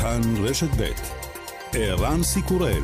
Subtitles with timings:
[0.00, 0.92] כאן רשת ב'
[1.72, 2.82] ערן סיקורל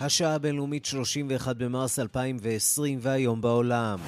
[0.00, 3.98] השעה הבינלאומית 31 במרס 2020 והיום בעולם.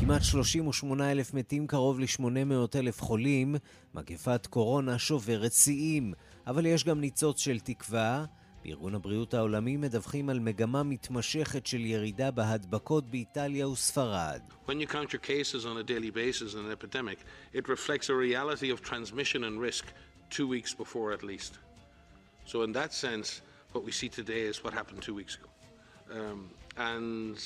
[0.00, 3.56] כמעט 38 אלף מתים, קרוב ל-800 אלף חולים.
[3.94, 6.12] מגפת קורונה שוברת שיאים,
[6.47, 8.25] אבל יש גם ניצוץ של תקווה.
[8.65, 14.41] בארגון הבריאות העולמי מדווחים על מגמה מתמשכת של ירידה בהדבקות באיטליה וספרד.
[14.67, 17.19] When you count your cases on a daily basis in an epidemic,
[17.53, 19.85] it reflects a reality of transmission and risk
[20.29, 21.53] two weeks before at least.
[22.45, 23.41] So in that sense,
[23.73, 25.49] what we see today is what happened two weeks ago.
[26.19, 26.39] Um,
[26.77, 27.37] and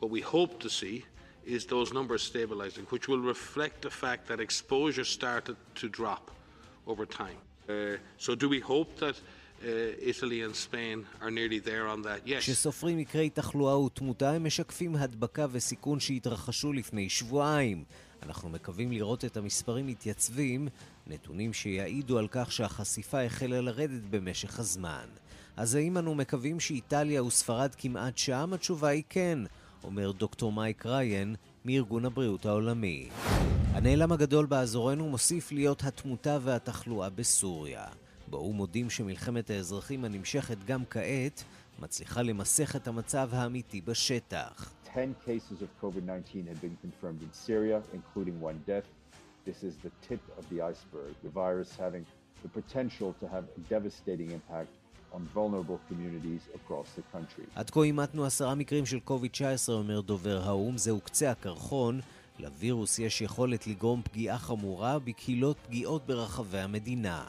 [0.00, 1.04] what we hope to see
[1.44, 6.30] is those numbers stabilizing, which will reflect the fact that exposure started to drop
[6.86, 7.38] over time.
[12.39, 17.83] כשסופרים מקרי תחלואה ותמותה, הם משקפים הדבקה וסיכון שהתרחשו לפני שבועיים.
[18.23, 20.67] אנחנו מקווים לראות את המספרים מתייצבים,
[21.07, 25.05] נתונים שיעידו על כך שהחשיפה החלה לרדת במשך הזמן.
[25.57, 28.53] אז האם אנו מקווים שאיטליה וספרד כמעט שם?
[28.53, 29.39] התשובה היא כן,
[29.83, 33.09] אומר דוקטור מייק ריין מארגון הבריאות העולמי.
[33.71, 37.85] הנעלם הגדול באזורנו מוסיף להיות התמותה והתחלואה בסוריה.
[38.27, 41.43] בו מודים שמלחמת האזרחים הנמשכת גם כעת
[41.79, 44.73] מצליחה למסך את המצב האמיתי בשטח.
[44.93, 48.87] 10 cases of COVID-19 have been confirmed in Syria, including one death.
[49.45, 52.05] This is the tip of the iceberg, the virus having
[52.43, 54.73] the potential to have a devastating impact
[57.55, 61.99] עד כה אימתנו עשרה מקרים של COVID-19, אומר דובר האו"ם, זהו קצה הקרחון.
[62.39, 67.25] לווירוס יש יכולת לגרום פגיעה חמורה בקהילות פגיעות ברחבי המדינה.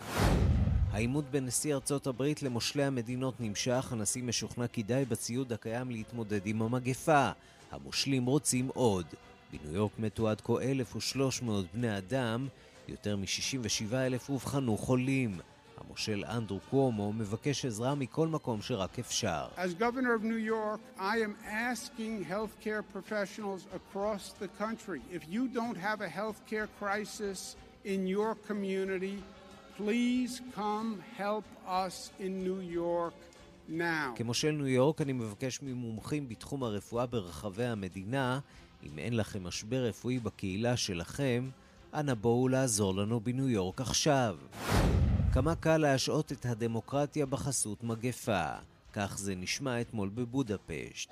[0.91, 6.47] העימות בין נשיא ארצות הברית למושלי המדינות נמשך, הנשיא משוכנע כי די בציוד הקיים להתמודד
[6.47, 7.31] עם המגפה.
[7.71, 9.07] המושלים רוצים עוד.
[9.53, 12.49] בניו יורק מתו עד כה 1,300 בני אדם,
[12.89, 15.41] יותר מ-67 אלף אובחנו חולים.
[15.87, 19.47] המושל אנדרו קוומו מבקש עזרה מכל מקום שרק אפשר.
[19.57, 21.35] As governor of New York, I am
[21.73, 28.35] asking healthcare professionals across the country, if you don't have a healthcare crisis in your
[28.49, 29.17] community,
[29.79, 33.15] please come help us in New York
[33.69, 34.17] now.
[34.17, 38.39] כמושל ניו יורק אני מבקש ממומחים בתחום הרפואה ברחבי המדינה,
[38.83, 41.51] אם אין לכם משבר רפואי בקהילה שלכם,
[41.95, 44.37] אנא בואו לעזור לנו בניו יורק עכשיו.
[45.35, 48.49] כמה קל להשעות את הדמוקרטיה בחסות מגפה.
[48.93, 51.11] כך זה נשמע אתמול בבודפשט.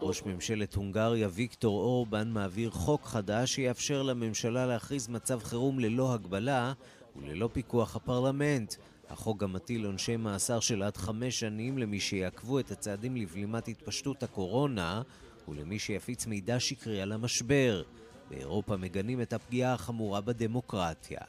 [0.00, 6.72] ראש ממשלת הונגריה ויקטור אורבן מעביר חוק חדש שיאפשר לממשלה להכריז מצב חירום ללא הגבלה
[7.16, 8.74] וללא פיקוח הפרלמנט.
[9.08, 14.22] החוק גם מטיל עונשי מאסר של עד חמש שנים למי שיעכבו את הצעדים לבלימת התפשטות
[14.22, 15.02] הקורונה
[15.48, 17.82] ולמי שיפיץ מידע שקרי על המשבר.
[18.30, 21.20] באירופה מגנים את הפגיעה החמורה בדמוקרטיה.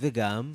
[0.00, 0.54] וגם...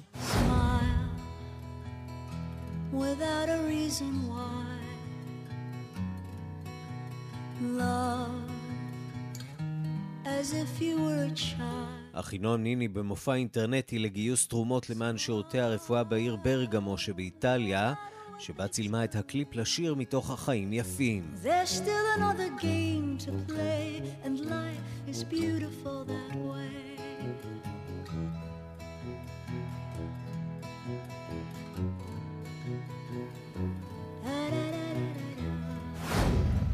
[12.12, 17.94] אחינועם ניני במופע אינטרנטי לגיוס תרומות למען שירותי הרפואה בעיר ברגמו שבאיטליה,
[18.40, 21.34] שבה צילמה את הקליפ לשיר מתוך החיים יפים.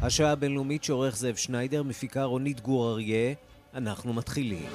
[0.01, 3.33] השעה הבינלאומית שעורך זאב שניידר, מפיקה רונית גור אריה,
[3.73, 4.65] אנחנו מתחילים.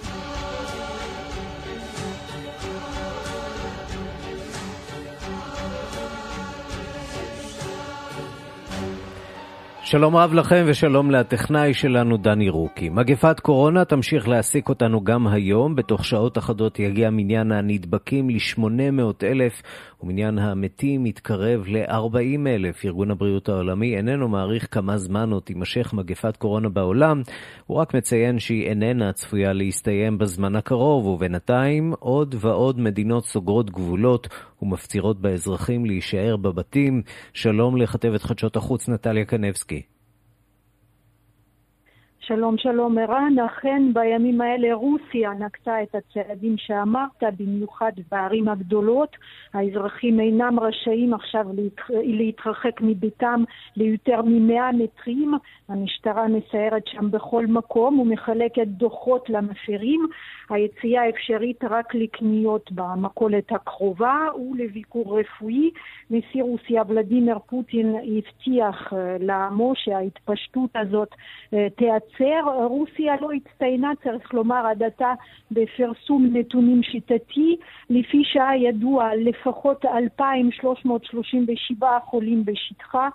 [9.91, 12.89] שלום רב לכם ושלום לטכנאי שלנו דני רוקי.
[12.89, 15.77] מגפת קורונה תמשיך להעסיק אותנו גם היום.
[15.77, 19.62] בתוך שעות אחדות יגיע מניין הנדבקים ל-800 אלף
[20.02, 22.85] ומניין המתים מתקרב ל-40 אלף.
[22.85, 27.23] ארגון הבריאות העולמי איננו מעריך כמה זמן עוד תימשך מגפת קורונה בעולם.
[27.67, 34.29] הוא רק מציין שהיא איננה צפויה להסתיים בזמן הקרוב, ובינתיים עוד ועוד מדינות סוגרות גבולות
[34.62, 37.02] ומפצירות באזרחים להישאר בבתים.
[37.32, 39.82] שלום לכתבת חדשות החוץ נטליה קנבסקי.
[42.31, 43.38] שלום, שלום ערן.
[43.38, 49.17] אכן בימים האלה רוסיה נקטה את הצעדים שאמרת, במיוחד בערים הגדולות.
[49.55, 51.47] האזרחים אינם רשאים עכשיו
[51.91, 53.44] להתרחק מביתם
[53.77, 55.35] ליותר מ-100 מטרים.
[55.70, 60.06] המשטרה מסיירת שם בכל מקום ומחלקת דוחות למפרים.
[60.50, 64.19] היציאה אפשרית רק לקניות במכולת הקרובה
[64.50, 65.70] ולביקור רפואי.
[66.11, 71.08] נשיא רוסיה ולדימיר פוטין הבטיח אה, לעמו שההתפשטות הזאת
[71.55, 72.66] אה, תיעצר.
[72.66, 75.12] רוסיה לא הצטיינה, צריך לומר, עד עתה
[75.50, 77.56] בפרסום נתונים שיטתי.
[77.90, 83.08] לפי שעה ידוע לפחות 2,337 חולים בשטחה.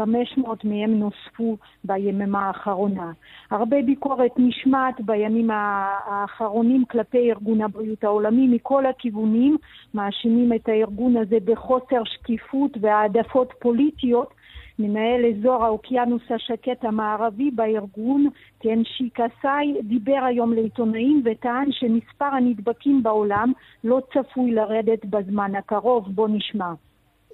[0.00, 3.12] 500 מהם נוספו ביממה האחרונה.
[3.50, 9.56] הרבה ביקורת נשמעת בימים האחרונים כלפי ארגון הבריאות העולמי מכל הכיוונים,
[9.94, 14.34] מאשימים את הארגון הזה בחוסר שקיפות והעדפות פוליטיות
[14.78, 23.52] מנהל אזור האוקיינוס השקט המערבי בארגון, טנשי קסאי, דיבר היום לעיתונאים וטען שמספר הנדבקים בעולם
[23.84, 26.08] לא צפוי לרדת בזמן הקרוב.
[26.14, 26.72] בוא נשמע.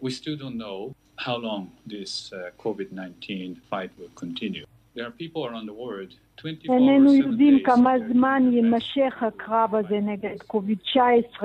[0.03, 4.65] We still don't know how long this uh, COVID-19 fight will continue.
[4.95, 11.43] There are people around the world איננו יודעים כמה זמן יימשך הקרב הזה נגד קוביד-19.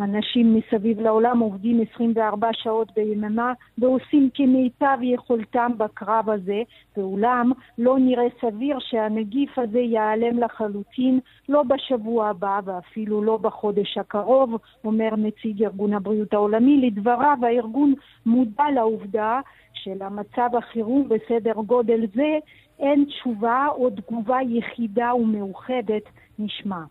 [0.00, 6.62] אנשים מסביב לעולם עובדים 24 שעות ביממה ועושים כמיטב יכולתם בקרב הזה,
[6.96, 14.56] ואולם לא נראה סביר שהנגיף הזה ייעלם לחלוטין, לא בשבוע הבא ואפילו לא בחודש הקרוב,
[14.84, 16.80] אומר נציג ארגון הבריאות העולמי.
[16.80, 17.94] לדבריו הארגון
[18.26, 19.40] מודע לעובדה
[19.74, 22.38] של המצב החירום בסדר גודל זה
[22.82, 26.02] אין תשובה או תגובה יחידה ומאוחדת
[26.38, 26.82] נשמע.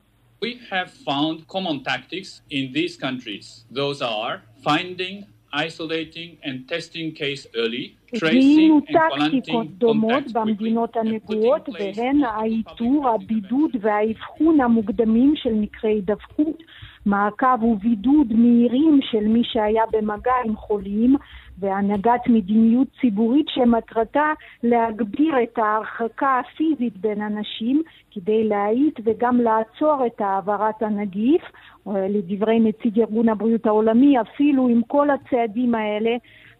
[0.45, 3.65] We have found common tactics in these countries.
[3.79, 5.15] Those are finding,
[5.53, 7.85] isolating and testing case early,
[8.15, 16.63] tracing and טקטיקות דומות במדינות הנגועות והן האיתור, הבידוד והאבחון המוקדמים של מקרי הידבקות,
[17.05, 21.15] מעקב ובידוד מהירים של מי שהיה במגע עם חולים,
[21.61, 27.81] והנהגת מדיניות ציבורית שמטרתה להגביר את ההרחקה הפיזית בין אנשים
[28.11, 31.41] כדי להאיט וגם לעצור את העברת הנגיף.
[31.85, 36.11] לדברי נציג ארגון הבריאות העולמי, אפילו עם כל הצעדים האלה,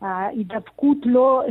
[0.02, 1.44] ההידבקות, לא,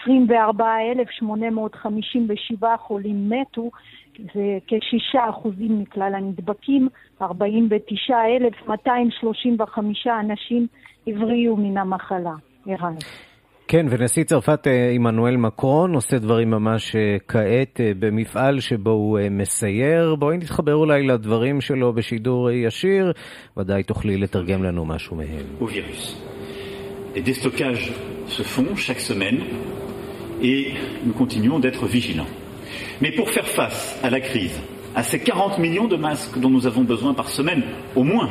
[0.00, 3.70] 24,857 חולים מתו,
[4.34, 6.88] זה כשישה אחוזים מכלל הנדבקים,
[7.22, 10.66] 49,235 אנשים
[11.06, 12.34] הבריאו מן המחלה.
[12.68, 12.94] ערן.
[13.70, 19.18] כן, ונשיא צרפת אה, עמנואל מקרון עושה דברים ממש אה, כעת אה, במפעל שבו הוא
[19.30, 20.14] מסייר.
[20.14, 23.12] בואי נתחבר אולי לדברים שלו בשידור ישיר,
[23.56, 25.68] ודאי תוכלי לתרגם לנו משהו מהם.
[27.14, 27.92] Les déstockages
[28.36, 29.38] se font chaque semaine
[30.42, 30.60] et
[31.06, 32.32] nous continuons d'être vigilants.
[33.02, 34.56] Mais pour faire face à la crise,
[34.94, 37.62] à ces 40 millions de masques dont nous avons besoin par semaine,
[37.96, 38.30] au moins,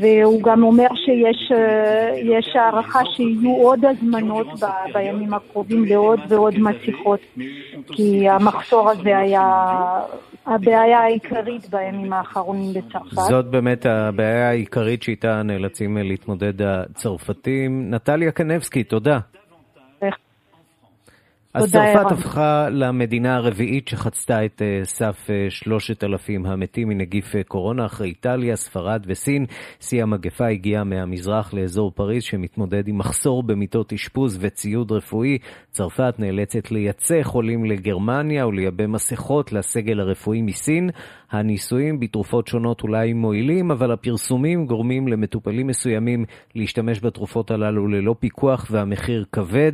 [0.00, 4.46] והוא גם אומר שיש הערכה שיהיו עוד הזמנות
[4.94, 7.20] בימים הקרובים לעוד ועוד מסכות,
[7.86, 9.42] כי המחסור הזה היה
[10.46, 13.16] הבעיה העיקרית בימים האחרונים בצרפת.
[13.28, 17.94] זאת באמת הבעיה העיקרית שאיתה נאלצים להתמודד הצרפתים.
[17.94, 19.18] נטליה קנבסקי, תודה.
[21.56, 27.42] אז צרפת הפכה למדינה הרביעית שחצתה את אה, סף אה, שלושת אלפים המתים מנגיף אה,
[27.42, 29.46] קורונה אחרי איטליה, ספרד וסין.
[29.80, 35.38] שיא המגפה הגיע מהמזרח לאזור פריז שמתמודד עם מחסור במיטות אשפוז וציוד רפואי.
[35.70, 40.90] צרפת נאלצת לייצא חולים לגרמניה ולייבא מסכות לסגל הרפואי מסין.
[41.30, 48.66] הניסויים בתרופות שונות אולי מועילים, אבל הפרסומים גורמים למטופלים מסוימים להשתמש בתרופות הללו ללא פיקוח
[48.70, 49.72] והמחיר כבד.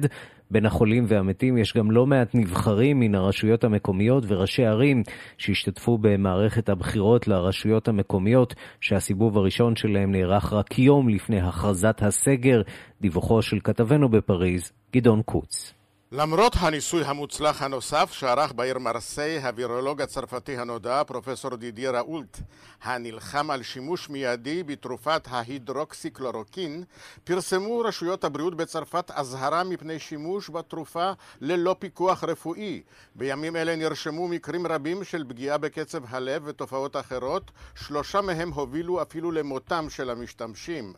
[0.53, 5.03] בין החולים והמתים יש גם לא מעט נבחרים מן הרשויות המקומיות וראשי ערים
[5.39, 12.63] שהשתתפו במערכת הבחירות לרשויות המקומיות, שהסיבוב הראשון שלהם נערך רק יום לפני הכרזת הסגר,
[13.01, 15.82] דיווחו של כתבנו בפריז, גדעון קוץ.
[16.15, 22.39] למרות הניסוי המוצלח הנוסף שערך בעיר מרסיי הווירולוג הצרפתי הנודע פרופסור דידייה ראולט
[22.83, 26.85] הנלחם על שימוש מיידי בתרופת ההידרוקסיכלורוקין
[27.25, 32.83] פרסמו רשויות הבריאות בצרפת אזהרה מפני שימוש בתרופה ללא פיקוח רפואי.
[33.15, 39.33] בימים אלה נרשמו מקרים רבים של פגיעה בקצב הלב ותופעות אחרות שלושה מהם הובילו אפילו
[39.33, 40.93] למותם של המשתמשים.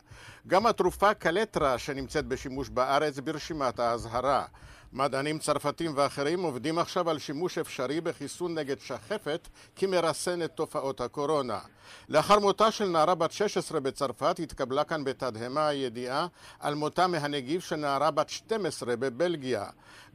[0.47, 4.45] גם התרופה קלטרה שנמצאת בשימוש בארץ ברשימת האזהרה
[4.95, 11.59] מדענים צרפתים ואחרים עובדים עכשיו על שימוש אפשרי בחיסון נגד שחפת כמרסן את תופעות הקורונה.
[12.09, 16.27] לאחר מותה של נערה בת 16 בצרפת התקבלה כאן בתדהמה הידיעה
[16.59, 19.65] על מותה מהנגיף של נערה בת 12 בבלגיה.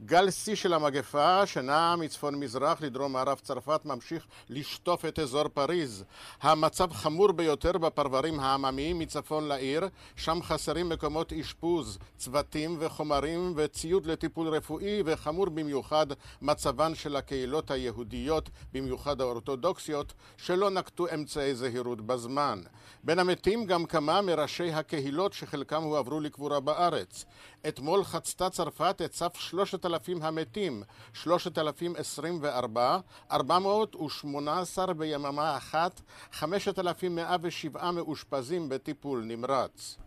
[0.05, 6.03] גל שיא של המגפה שנע מצפון מזרח לדרום מערב צרפת ממשיך לשטוף את אזור פריז.
[6.41, 14.47] המצב חמור ביותר בפרברים העממיים מצפון לעיר, שם חסרים מקומות אשפוז, צוותים וחומרים וציוד לטיפול
[14.47, 14.70] רפואי
[15.05, 16.07] וחמור במיוחד
[16.41, 22.61] מצבן של הקהילות היהודיות, במיוחד האורתודוקסיות, שלא נקטו אמצעי זהירות בזמן.
[23.03, 27.25] בין המתים גם כמה מראשי הקהילות שחלקם הועברו לקבורה בארץ.
[27.67, 32.97] אתמול חצתה צרפת את סף שלושת אלפים המתים, שלושת אלפים עשרים וארבע,
[33.31, 36.01] ארבע מאות ושמונה עשר ביממה אחת,
[36.33, 39.97] חמשת אלפים מאה ושבעה מאושפזים בטיפול נמרץ.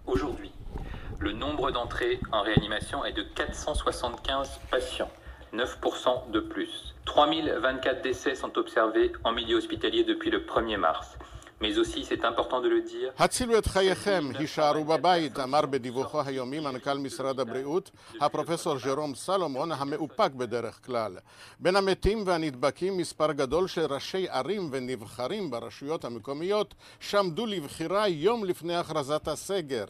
[1.25, 5.11] Le nombre d'entrées en réanimation est de 475 patients,
[5.55, 6.95] 9% de plus.
[7.07, 11.17] 3024 décès sont observés en milieu hospitalier depuis le 1er mars.
[11.61, 13.13] mais aussi c'est important de le dire.
[13.19, 17.91] הצילו את חייכם, הישארו בבית, אמר בדיווחו היומי מנכ"ל משרד הבריאות,
[18.21, 21.17] הפרופסור ז'רום סלומון, המאופק בדרך כלל.
[21.61, 28.77] בין המתים והנדבקים מספר גדול של ראשי ערים ונבחרים ברשויות המקומיות שעמדו לבחירה יום לפני
[28.77, 29.85] הכרזת הסגר.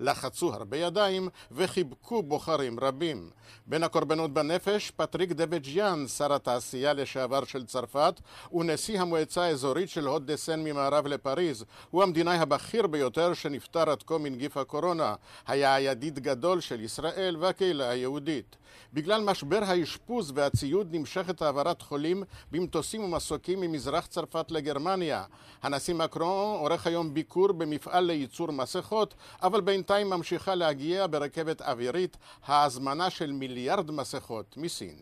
[0.00, 3.30] לחצו הרבה ידיים וחיבקו בוחרים רבים.
[3.66, 8.14] בין הקורבנות בנפש, פטריק דבג'יאן, שר התעשייה לשעבר של צרפת,
[8.52, 11.64] ונשיא המועצה האזורית של או דה סן ממערב לפריז.
[11.90, 15.14] הוא המדינאי הבכיר ביותר שנפטר עד כה מנגיף הקורונה.
[15.46, 18.56] היה הידיד גדול של ישראל והקהילה היהודית.
[18.92, 22.22] בגלל משבר האשפוז והציוד נמשכת העברת חולים
[22.52, 25.24] במטוסים ומסוקים ממזרח צרפת לגרמניה.
[25.62, 33.10] הנשיא מקרון עורך היום ביקור במפעל לייצור מסכות, אבל בינתיים ממשיכה להגיע ברכבת אווירית ההזמנה
[33.10, 34.96] של מיליארד מסכות מסין.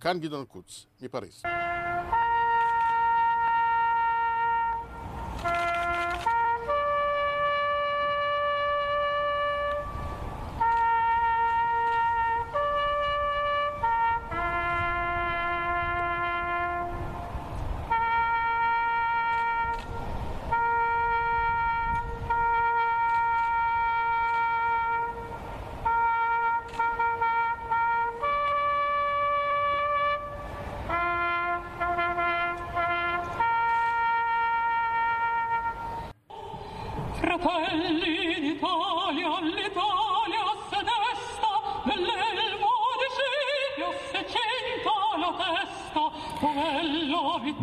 [0.00, 1.42] כאן גדעון קוץ, מפריז.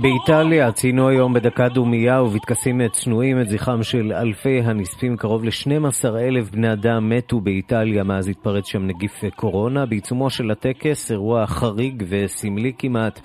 [0.07, 5.17] באיטליה ציינו היום בדקה דומייה ובטקסים צנועים את זכרם של אלפי הנספים.
[5.17, 9.85] קרוב ל-12 אלף בני אדם מתו באיטליה מאז התפרץ שם נגיף קורונה.
[9.85, 13.19] בעיצומו של הטקס, אירוע חריג וסמלי כמעט,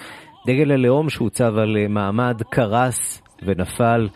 [0.46, 4.08] דגל הלאום שהוצב על מעמד קרס ונפל.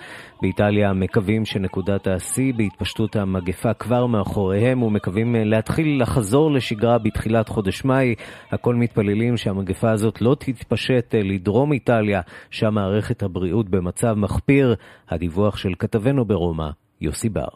[0.42, 8.14] באיטליה מקווים שנקודת השיא בהתפשטות המגפה כבר מאחוריהם ומקווים להתחיל לחזור לשגרה בתחילת חודש מאי.
[8.50, 14.74] הכל מתפללים שהמגפה הזאת לא תתפשט לדרום איטליה, שם מערכת הבריאות במצב מחפיר.
[15.08, 16.68] הדיווח של כתבנו ברומא,
[17.00, 17.48] יוסי בר.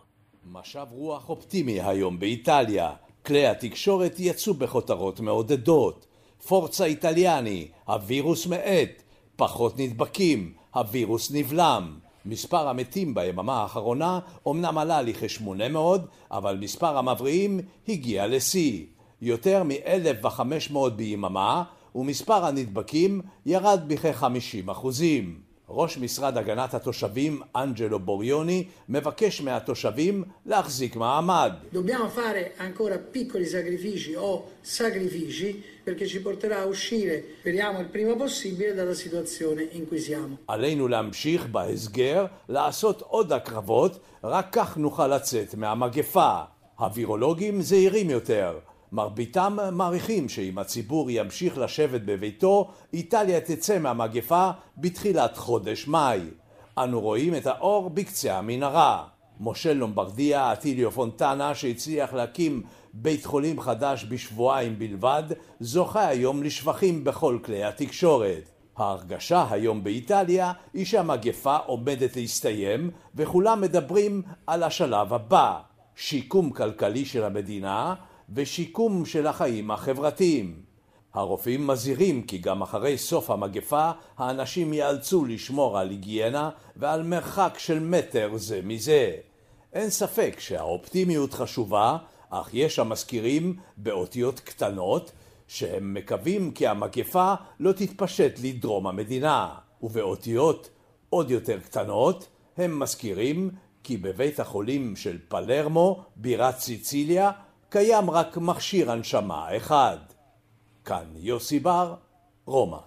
[0.53, 2.91] משב רוח אופטימי היום באיטליה.
[3.27, 6.07] כלי התקשורת יצאו בכותרות מעודדות.
[6.49, 9.03] פורצה איטליאני, הווירוס מאט,
[9.37, 11.99] פחות נדבקים, הווירוס נבלם.
[12.27, 15.77] מספר המתים ביממה האחרונה אומנם עלה לכ-800,
[16.31, 18.85] אבל מספר המבריאים הגיע לשיא.
[19.23, 21.63] יותר מ-1,500 ביממה,
[21.95, 25.50] ומספר הנדבקים ירד בכ-50 אחוזים.
[25.73, 31.53] ראש משרד הגנת התושבים, אנג'לו בוריוני, מבקש מהתושבים להחזיק מעמד.
[31.73, 38.15] Dobbiamo fare ancora piccoli sacrifici o sacrifici perché ci porterà a uscire, speriamo il prima
[38.15, 40.39] possibile, dalla situazione in cui siamo.
[40.47, 46.41] עלינו להמשיך בהסגר, לעשות עוד הקרבות, רק כך נוכל לצאת מהמגפה.
[46.79, 48.59] הווירולוגים זהירים יותר.
[48.93, 56.21] מרביתם מעריכים שאם הציבור ימשיך לשבת בביתו, איטליה תצא מהמגפה בתחילת חודש מאי.
[56.79, 59.05] אנו רואים את האור בקצה המנהרה.
[59.41, 65.23] משה לומברדיה, אטיליו פונטנה, שהצליח להקים בית חולים חדש בשבועיים בלבד,
[65.61, 68.51] זוכה היום לשבחים בכל כלי התקשורת.
[68.77, 75.59] ההרגשה היום באיטליה היא שהמגפה עומדת להסתיים וכולם מדברים על השלב הבא,
[75.97, 77.95] שיקום כלכלי של המדינה
[78.35, 80.63] ושיקום של החיים החברתיים.
[81.15, 87.81] הרופאים מזהירים כי גם אחרי סוף המגפה האנשים ייאלצו לשמור על היגיינה ועל מרחק של
[87.81, 89.17] מטר זה מזה.
[89.73, 91.97] אין ספק שהאופטימיות חשובה,
[92.31, 95.13] אך יש המזכירים באותיות קטנות
[95.49, 99.49] שהם מקווים כי המגפה לא תתפשט לדרום המדינה,
[99.83, 100.71] ובאותיות
[101.11, 103.51] עוד יותר קטנות הם מזכירים
[103.83, 107.31] כי בבית החולים של פלרמו, בירת סיציליה,
[107.71, 109.97] קיים רק מכשיר הנשמה אחד.
[110.85, 111.95] כאן יוסי בר,
[112.47, 112.79] רומא.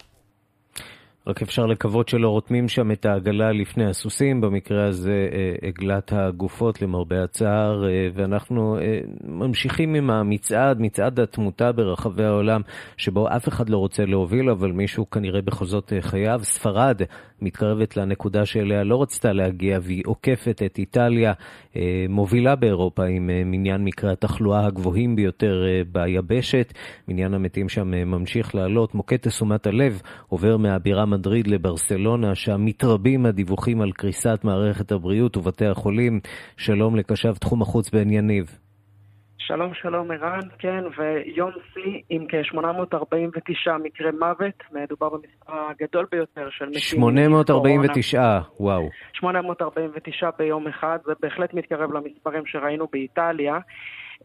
[1.28, 6.82] רק אפשר לקוות שלא רותמים שם את העגלה לפני הסוסים, במקרה הזה אה, עגלת הגופות
[6.82, 12.62] למרבה הצער, אה, ואנחנו אה, ממשיכים עם המצעד, מצעד התמותה ברחבי העולם,
[12.98, 16.44] שבו אף אחד לא רוצה להוביל, אבל מישהו כנראה בכל זאת חייב.
[16.44, 17.02] ספרד
[17.42, 21.34] מתקרבת לנקודה שאליה לא רצתה להגיע, והיא עוקפת את איטליה,
[22.10, 26.74] מובילה באירופה עם מניין מקרי התחלואה הגבוהים ביותר ביבשת.
[27.08, 28.96] מניין המתים שם ממשיך לעלות.
[28.96, 35.66] מוקד תשומת הלב עובר מהבירה מדריד לברסלונה, שם מתרבים הדיווחים על קריסת מערכת הבריאות ובתי
[35.66, 36.20] החולים.
[36.58, 38.46] שלום לקשב תחום החוץ בעין יניב.
[39.38, 46.66] שלום, שלום ערן, כן, ויום שיא עם כ-849 מקרי מוות, מדובר במספר הגדול ביותר של
[46.66, 46.80] מתים.
[46.80, 48.90] 849, וואו.
[49.14, 53.58] 849 ביום אחד, זה בהחלט מתקרב למספרים שראינו באיטליה.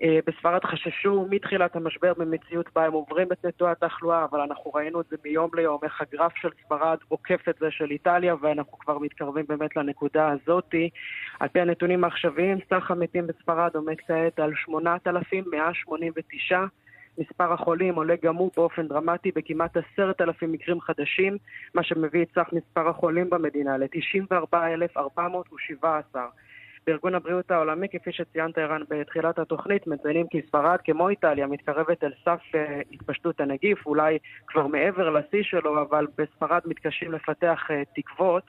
[0.03, 5.01] אה, בספרד חששו מתחילת המשבר במציאות בה הם עוברים את נטוע התחלואה, אבל אנחנו ראינו
[5.01, 8.99] את זה מיום ליום, איך הגרף של ספרד עוקף את זה של איטליה, ואנחנו כבר
[8.99, 10.91] מתקרבים באמת לנקודה הזאתי.
[11.41, 16.65] על פי הנתונים העכשוויים, סך המתים בספרד עומד כעת על 8,189.
[17.19, 21.37] מספר החולים עולה גם הוא באופן דרמטי בכמעט עשרת אלפים מקרים חדשים,
[21.75, 26.19] מה שמביא את סך מספר החולים במדינה ל-94,417.
[26.89, 32.13] בארגון הבריאות העולמי, כפי שציינת ערן בתחילת התוכנית, מציינים כי ספרד, כמו איטליה, מתקרבת אל
[32.25, 32.59] סף uh,
[32.93, 38.43] התפשטות הנגיף, אולי כבר מעבר לשיא שלו, אבל בספרד מתקשים לפתח uh, תקוות.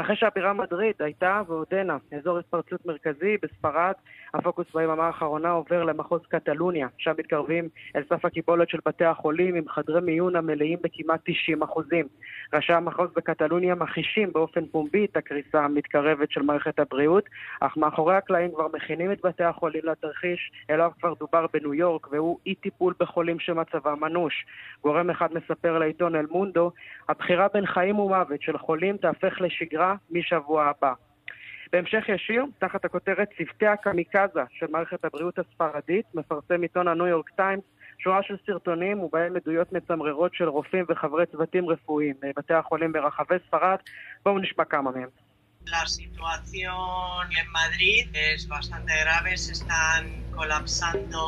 [0.00, 3.92] אחרי שהבירה מדריד הייתה ועודנה אזור התפרצות מרכזי בספרד,
[4.34, 9.68] הפוקוס ביממה האחרונה עובר למחוז קטלוניה, שם מתקרבים אל סף הקיבולת של בתי החולים עם
[9.68, 12.06] חדרי מיון המלאים בכמעט 90 אחוזים.
[12.54, 17.24] ראשי המחוז בקטלוניה מכחישים באופן פומבי את הקריסה המתקרבת של מערכת הבריאות,
[17.60, 22.38] אך מאחורי הקלעים כבר מכינים את בתי החולים לתרחיש, אליו כבר דובר בניו יורק, והוא
[22.46, 24.46] אי טיפול בחולים שמצבם אנוש.
[24.82, 26.70] גורם אחד מספר לעיתון אל מונדו,
[27.08, 30.92] הבחירה בין חיים ומוות של חולים תהפך לשגרה משבוע הבא.
[31.72, 37.64] בהמשך ישיר, תחת הכותרת צוותי הקמיקזה של מערכת הבריאות הספרדית, מפרסם עיתון הניו יורק טיימס
[37.98, 43.76] שורה של סרטונים ובהם עדויות מצמררות של רופאים וחברי צוותים רפואיים מבתי החולים ברחבי ספרד.
[44.24, 45.08] בואו נשמע כמה מהם.
[45.78, 50.02] La situación en Madrid es bastante grave, se están
[50.38, 51.20] colapsando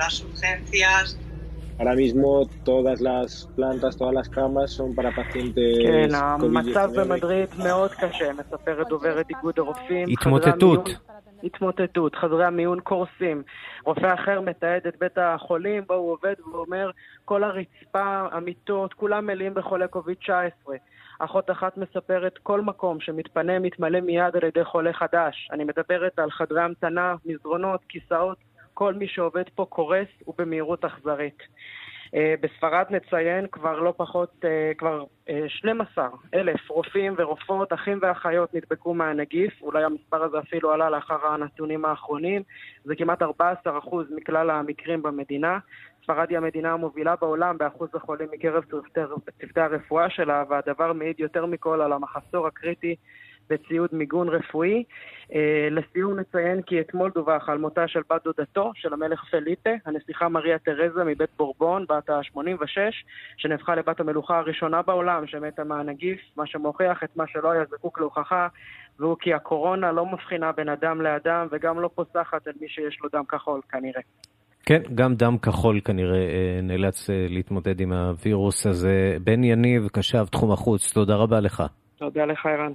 [0.00, 1.06] las urgencias.
[1.78, 7.90] Ahora mismo todas las plantas, todas las camas son para pacientes כן, המצב במדריד מאוד
[7.90, 10.08] קשה, מספרת דוברת איגוד הרופאים.
[10.08, 10.88] התמוטטות.
[11.42, 13.42] התמוטטות, חדרי המיון קורסים.
[13.84, 16.90] רופא אחר מתעד את בית החולים, בו הוא עובד ואומר,
[17.24, 20.76] כל הרצפה, המיטות, כולם מלאים בחולי קוביד 19.
[21.18, 25.48] אחות אחת מספרת, כל מקום שמתפנה מתמלא מיד על ידי חולה חדש.
[25.52, 28.38] אני מדברת על חדרי המתנה, מסדרונות, כיסאות,
[28.76, 31.42] כל מי שעובד פה קורס ובמהירות אכזרית.
[32.14, 35.04] אה, בספרד נציין כבר לא פחות, אה, כבר
[35.48, 36.10] 12 אה,
[36.40, 42.42] אלף רופאים ורופאות, אחים ואחיות נדבקו מהנגיף, אולי המספר הזה אפילו עלה לאחר הנתונים האחרונים,
[42.84, 43.26] זה כמעט 14%
[44.10, 45.58] מכלל המקרים במדינה.
[46.02, 51.80] ספרד היא המדינה המובילה בעולם באחוז החולים מקרב צוותי, הרפואה שלה, והדבר מעיד יותר מכל
[51.80, 52.96] על המחסור הקריטי
[53.50, 54.84] בציוד מיגון רפואי.
[55.34, 60.28] אה, לסיום נציין כי אתמול דווח על מותה של בת דודתו של המלך פליפה, הנסיכה
[60.28, 62.78] מריה תרזה מבית בורבון, בת ה-86,
[63.36, 68.48] שנהפכה לבת המלוכה הראשונה בעולם שמתה מהנגיף, מה שמוכיח את מה שלא היה זקוק להוכחה,
[68.98, 73.08] והוא כי הקורונה לא מבחינה בין אדם לאדם וגם לא פוסחת על מי שיש לו
[73.12, 74.00] דם כחול כנראה.
[74.66, 79.16] כן, גם דם כחול כנראה אה, נאלץ אה, להתמודד עם הווירוס הזה.
[79.24, 81.62] בן יניב, קשב תחום החוץ, תודה רבה לך.
[81.96, 82.72] תודה לך, ערן.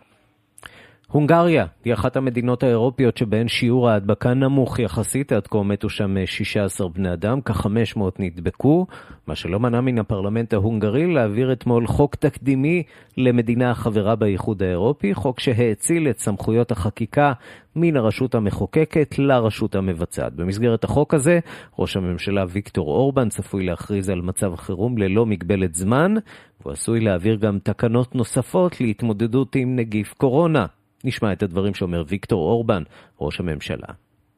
[1.11, 6.89] הונגריה היא אחת המדינות האירופיות שבהן שיעור ההדבקה נמוך יחסית, עד כה מתו שם 16
[6.89, 8.87] בני אדם, כ-500 נדבקו,
[9.27, 12.83] מה שלא מנע מן הפרלמנט ההונגרי להעביר אתמול חוק תקדימי
[13.17, 17.33] למדינה החברה באיחוד האירופי, חוק שהאציל את סמכויות החקיקה
[17.75, 20.33] מן הרשות המחוקקת לרשות המבצעת.
[20.33, 21.39] במסגרת החוק הזה,
[21.79, 26.13] ראש הממשלה ויקטור אורבן צפוי להכריז על מצב חירום ללא מגבלת זמן,
[26.61, 30.65] והוא עשוי להעביר גם תקנות נוספות להתמודדות עם נגיף קורונה.
[31.04, 32.82] נשמע את הדברים שאומר ויקטור אורבן,
[33.20, 33.88] ראש הממשלה.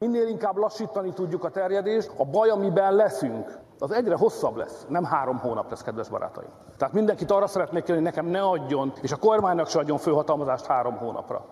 [0.01, 4.85] Minél inkább lassítani tudjuk a terjedést, a baj, amiben leszünk, az egyre hosszabb lesz.
[4.89, 6.49] Nem három hónap lesz, kedves barátaim.
[6.77, 10.65] Tehát mindenkit arra szeretnék kérni, hogy nekem ne adjon, és a kormánynak se adjon főhatalmazást
[10.65, 11.45] három hónapra.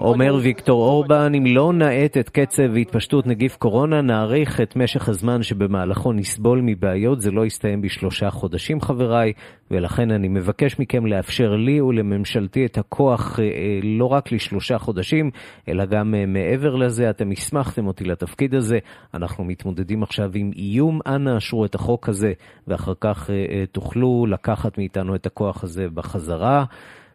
[0.00, 5.42] אומר ויקטור אורבן, אם לא נאט את קצב התפשטות נגיף קורונה, נאריך את משך הזמן
[5.42, 7.20] שבמהלכו נסבול מבעיות.
[7.20, 9.32] זה לא יסתיים בשלושה חודשים, חבריי,
[9.70, 13.38] ולכן אני מבקש מכם לאפשר לי ולממשלתי את הכוח
[13.82, 15.30] לא רק לשלושה חודשים,
[15.68, 17.10] אלא גם מעבר לזה.
[17.10, 18.78] אתם הסמכתם אותי לתפקיד הזה.
[19.14, 21.00] אנחנו מתמודדים עכשיו עם איום.
[21.06, 22.32] אנא אשרו את החוק הזה,
[22.68, 23.30] ואחר כך
[23.72, 26.64] תוכלו לקחת מאיתנו את הכוח הזה בחזרה.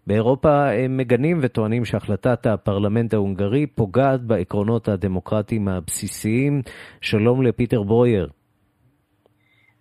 [0.07, 6.61] באירופה הם מגנים וטוענים שהחלטת הפרלמנט ההונגרי פוגעת בעקרונות הדמוקרטיים הבסיסיים.
[7.01, 8.27] שלום לפיטר ברויר.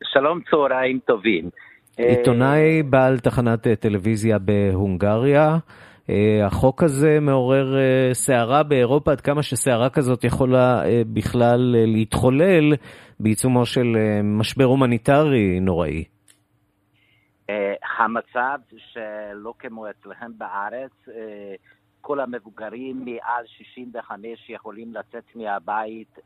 [0.04, 1.50] שלום, צהריים טובים.
[1.98, 5.56] עיתונאי בעל תחנת טלוויזיה בהונגריה.
[6.44, 7.74] החוק הזה מעורר
[8.12, 12.74] סערה באירופה, עד כמה שסערה כזאת יכולה בכלל להתחולל
[13.20, 16.04] בעיצומו של משבר הומניטרי נוראי.
[17.98, 20.92] המצב שלא כמו אצלכם בארץ,
[22.00, 26.18] כל המבוגרים מעל 65 יכולים לצאת מהבית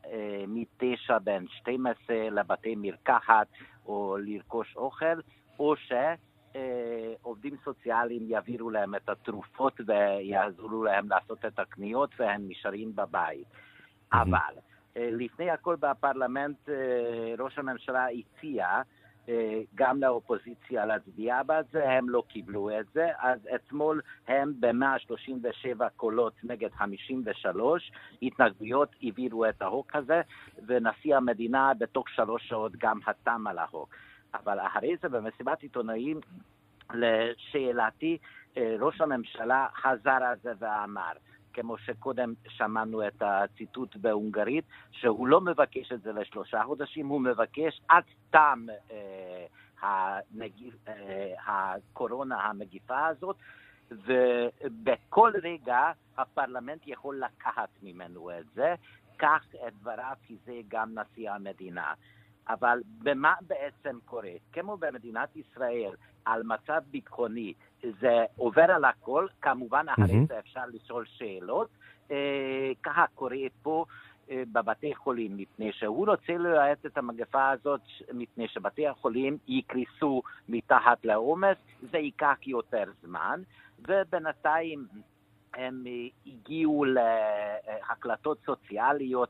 [0.47, 3.47] מ-9 בין 12 לבתי מרקחת
[3.85, 5.19] או לרכוש אוכל,
[5.59, 5.75] או
[7.21, 13.47] שעובדים סוציאליים יעבירו להם את התרופות ויעזרו להם לעשות את הקניות והם נשארים בבית.
[14.13, 14.53] אבל
[14.95, 16.69] לפני הכל בפרלמנט
[17.39, 18.81] ראש הממשלה הציע
[19.75, 26.33] גם לאופוזיציה להצביע בעד זה, הם לא קיבלו את זה, אז אתמול הם ב-137 קולות
[26.43, 27.91] נגד 53
[28.21, 30.21] התנגדויות העבירו את החוק הזה,
[30.67, 33.95] ונשיא המדינה בתוך שלוש שעות גם חתם על החוק.
[34.33, 36.19] אבל אחרי זה במסיבת עיתונאים,
[36.93, 38.17] לשאלתי,
[38.57, 41.11] ראש הממשלה חזר על זה ואמר,
[41.53, 47.81] כמו שקודם שמענו את הציטוט בהונגרית, שהוא לא מבקש את זה לשלושה חודשים, הוא מבקש
[47.87, 49.45] עד תם אה,
[49.81, 53.35] הנגיף, אה, הקורונה, המגיפה הזאת,
[53.91, 58.75] ובכל רגע הפרלמנט יכול לקחת ממנו את זה,
[59.19, 61.93] כך את דבריו כי זה גם נשיא המדינה.
[62.49, 64.31] אבל במה בעצם קורה?
[64.51, 65.91] כמו במדינת ישראל,
[66.25, 67.53] על מצב ביטחוני,
[67.99, 71.69] זה עובר על הכל, כמובן אחרי זה אפשר לשאול שאלות,
[72.11, 73.85] אה, ככה קורה פה
[74.31, 77.81] אה, בבתי חולים, מפני שהוא רוצה להאט את המגפה הזאת,
[78.13, 81.57] מפני שבתי החולים יקרסו מתחת לעומס,
[81.91, 83.41] זה ייקח יותר זמן,
[83.87, 84.87] ובינתיים
[85.53, 85.83] הם
[86.25, 89.29] הגיעו להקלטות סוציאליות,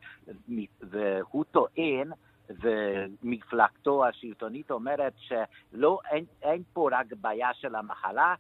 [0.81, 2.11] והוא טוען
[2.61, 8.35] ומפלגתו השלטונית אומרת שלא, אין, אין פה רק בעיה של המחלה,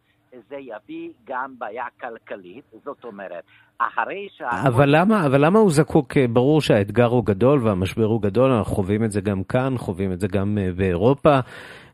[0.49, 3.43] זה יביא גם בעיה כלכלית, זאת אומרת,
[3.77, 4.49] אחרי שה...
[4.67, 9.03] אבל למה, אבל למה הוא זקוק, ברור שהאתגר הוא גדול והמשבר הוא גדול, אנחנו חווים
[9.03, 11.39] את זה גם כאן, חווים את זה גם באירופה.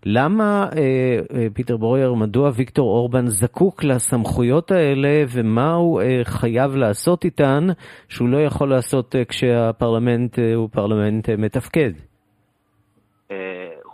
[0.05, 6.75] למה, אה, אה, פיטר ברויר, מדוע ויקטור אורבן זקוק לסמכויות האלה ומה הוא אה, חייב
[6.75, 7.67] לעשות איתן
[8.09, 11.91] שהוא לא יכול לעשות אה, כשהפרלמנט אה, הוא פרלמנט אה, מתפקד?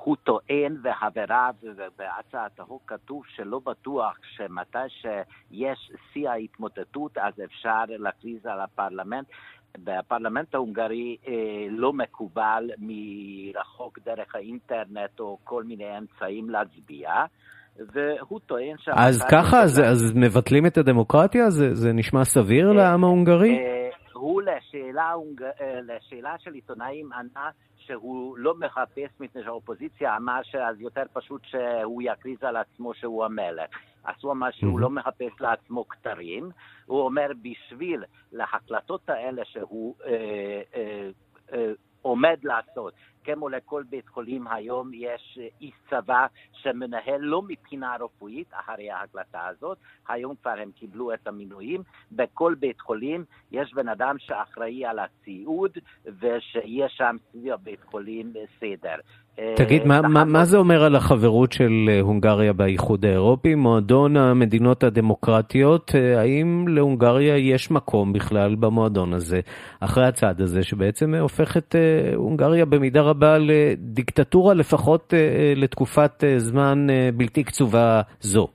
[0.03, 8.45] הוא טוען וחבריו, ובהצעת החוק כתוב שלא בטוח שמתי שיש שיא ההתמוטטות אז אפשר להכריז
[8.45, 9.27] על הפרלמנט.
[9.77, 11.33] בפרלמנט ההונגרי אה,
[11.69, 17.09] לא מקובל מרחוק דרך האינטרנט או כל מיני אמצעים להצביע.
[17.93, 18.89] והוא טוען ש...
[18.95, 21.49] אז ככה, אז, אז מבטלים את הדמוקרטיה?
[21.49, 23.57] זה, זה נשמע סביר אה, לעם ההונגרי?
[23.57, 25.13] אה, הוא לשאלה,
[25.83, 27.49] לשאלה של עיתונאים ענה
[27.85, 33.69] שהוא לא מחפש מפני שהאופוזיציה אמר שאז יותר פשוט שהוא יכריז על עצמו שהוא המלך.
[34.03, 36.51] אז הוא אמר שהוא לא מחפש לעצמו כתרים,
[36.85, 41.09] הוא אומר בשביל להחלטות האלה שהוא אה, אה,
[41.53, 42.93] אה, עומד לעשות,
[43.23, 49.77] כמו לכל בית חולים היום יש איש צבא שמנהל לא מבחינה רפואית אחרי ההקלטה הזאת,
[50.07, 55.71] היום כבר הם קיבלו את המינויים, בכל בית חולים יש בן אדם שאחראי על הציוד
[56.05, 58.95] ושיש שם סביב הבית חולים סדר.
[59.35, 64.83] תגיד, מה, מה, מה זה אומר על החברות של אה, הונגריה באיחוד האירופי, מועדון המדינות
[64.83, 65.91] הדמוקרטיות?
[65.95, 69.39] אה, האם להונגריה יש מקום בכלל במועדון הזה,
[69.79, 75.13] אחרי הצעד הזה, שבעצם הופך את אה, הונגריה במידה רבה לדיקטטורה, לפחות
[75.55, 78.47] לתקופת זמן בלתי קצובה זו?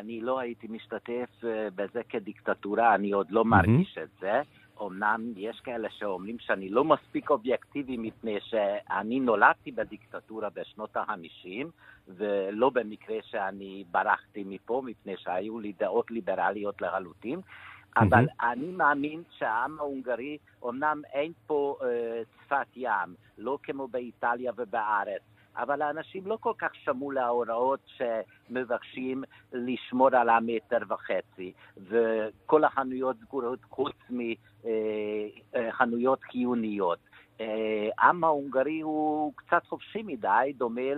[0.00, 1.44] אני לא הייתי משתתף
[1.76, 4.40] בזה כדיקטטורה, אני עוד לא מרגיש את זה.
[4.82, 11.66] אמנם יש כאלה שאומרים שאני לא מספיק אובייקטיבי מפני שאני נולדתי בדיקטטורה בשנות ה-50
[12.08, 17.40] ולא במקרה שאני ברחתי מפה מפני שהיו לי דעות ליברליות לחלוטין.
[17.96, 18.46] אבל mm-hmm.
[18.46, 25.22] אני מאמין שהעם ההונגרי, אמנם אין פה אה, שפת ים, לא כמו באיטליה ובארץ,
[25.56, 33.58] אבל האנשים לא כל כך שמעו להוראות שמבקשים לשמור על המטר וחצי, וכל החנויות סגורות
[33.70, 33.96] חוץ
[35.54, 36.98] מחנויות חיוניות.
[37.98, 40.90] העם ההונגרי הוא קצת חופשי מדי, דומה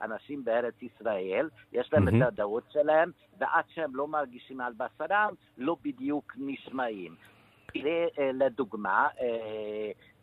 [0.00, 2.16] לאנשים בארץ ישראל, יש להם mm-hmm.
[2.16, 7.14] את הדעות שלהם, ועד שהם לא מרגישים על בשרם, לא בדיוק נשמעים.
[8.34, 9.08] לדוגמה,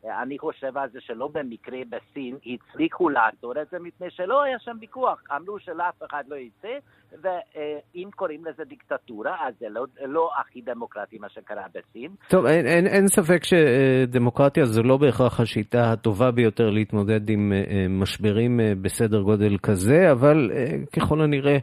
[0.05, 4.77] אני חושב על זה שלא במקרה בסין הצליחו לעצור את זה מפני שלא היה שם
[4.81, 5.23] ויכוח.
[5.35, 6.77] אמרו שלאף אחד לא יצא,
[7.21, 12.11] ואם קוראים לזה דיקטטורה, אז זה לא, לא הכי דמוקרטי מה שקרה בסין.
[12.29, 17.85] טוב, אין, אין, אין ספק שדמוקרטיה זו לא בהכרח השיטה הטובה ביותר להתמודד עם אה,
[17.89, 21.57] משברים אה, בסדר גודל כזה, אבל אה, ככל הנראה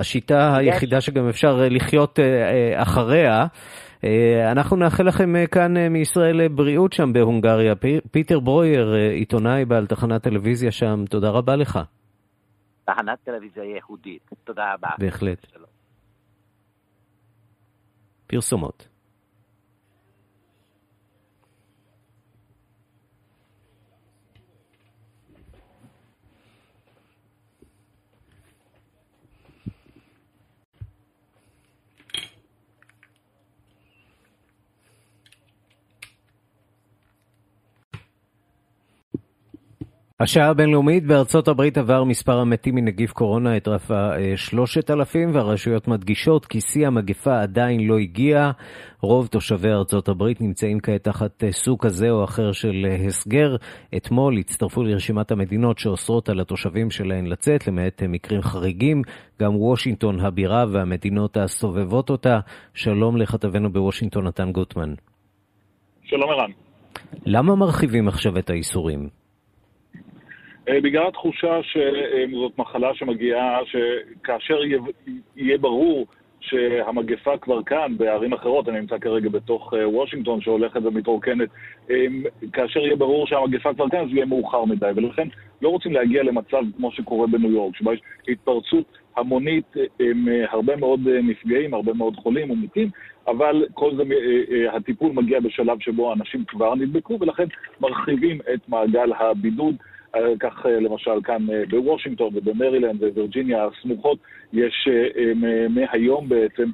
[0.00, 2.18] השיטה היחידה שגם אפשר לחיות
[2.74, 3.46] אחריה.
[4.04, 7.74] אה, אנחנו נאחל לכם אה, כאן אה, מישראל בריאות שם בהונגריה.
[8.10, 11.78] פיטר ברויר, עיתונאי בעל תחנת טלוויזיה שם, תודה רבה לך.
[12.84, 14.88] תחנת טלוויזיה יהודית, תודה רבה.
[14.98, 15.46] בהחלט.
[18.26, 18.95] פרסומות.
[40.20, 46.60] השעה הבינלאומית בארצות הברית עבר מספר המתים מנגיף קורונה את רף ה-3,000 והרשויות מדגישות כי
[46.60, 48.50] שיא המגפה עדיין לא הגיע.
[49.00, 53.56] רוב תושבי ארצות הברית נמצאים כעת תחת סוג כזה או אחר של הסגר.
[53.96, 59.02] אתמול הצטרפו לרשימת המדינות שאוסרות על התושבים שלהן לצאת, למעט מקרים חריגים.
[59.42, 62.40] גם וושינגטון הבירה והמדינות הסובבות אותה.
[62.74, 64.94] שלום לכתבנו בוושינגטון, נתן גוטמן.
[66.04, 66.50] שלום ערן.
[67.26, 69.25] למה מרחיבים עכשיו את האיסורים?
[70.68, 74.58] אה, בגלל התחושה שזאת מחלה שמגיעה, שכאשר
[75.36, 76.06] יהיה ברור
[76.40, 81.48] שהמגפה כבר כאן, בערים אחרות, אני נמצא כרגע בתוך אה, וושינגטון שהולכת ומתרוקנת,
[81.90, 82.06] אה,
[82.52, 85.28] כאשר יהיה ברור שהמגפה כבר כאן, זה יהיה מאוחר מדי, ולכן
[85.62, 91.00] לא רוצים להגיע למצב כמו שקורה בניו יורק, שבה יש התפרצות המונית עם הרבה מאוד
[91.08, 92.90] נפגעים, הרבה מאוד חולים ומתים,
[93.26, 94.02] אבל כל זה,
[94.72, 97.44] הטיפול מגיע בשלב שבו אנשים כבר נדבקו, ולכן
[97.80, 99.74] מרחיבים את מעגל הבידוד.
[100.40, 104.18] כך אה, למשל כאן אה, בוושינגטון ובמרילנד ווירג'יניה הסמוכות,
[104.52, 105.32] יש אה,
[105.68, 106.70] מהיום בעצם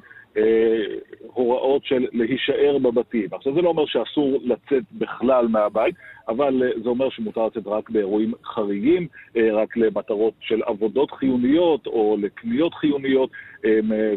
[1.21, 3.27] הוראות של להישאר בבתים.
[3.31, 5.95] עכשיו זה לא אומר שאסור לצאת בכלל מהבית,
[6.27, 9.07] אבל זה אומר שמותר לצאת רק באירועים חריגים,
[9.53, 13.29] רק למטרות של עבודות חיוניות או לקניות חיוניות,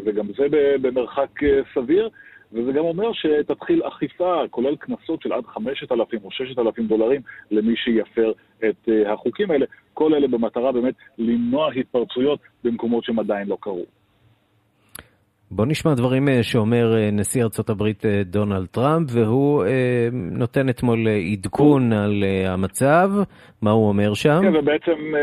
[0.05, 0.47] וגם זה
[0.81, 1.29] במרחק
[1.73, 2.09] סביר.
[2.53, 8.31] וזה גם אומר שתתחיל אכיפה, כולל קנסות של עד 5,000 או 6,000 דולרים למי שיפר
[8.69, 9.65] את uh, החוקים האלה.
[9.93, 13.85] כל אלה במטרה באמת למנוע התפרצויות במקומות שהם עדיין לא קרו.
[15.51, 19.63] בוא נשמע דברים אה, שאומר אה, נשיא ארצות הברית דונלד טראמפ, והוא
[20.11, 23.09] נותן אתמול עדכון על המצב,
[23.61, 24.39] מה הוא אומר שם?
[24.41, 25.13] כן, ובעצם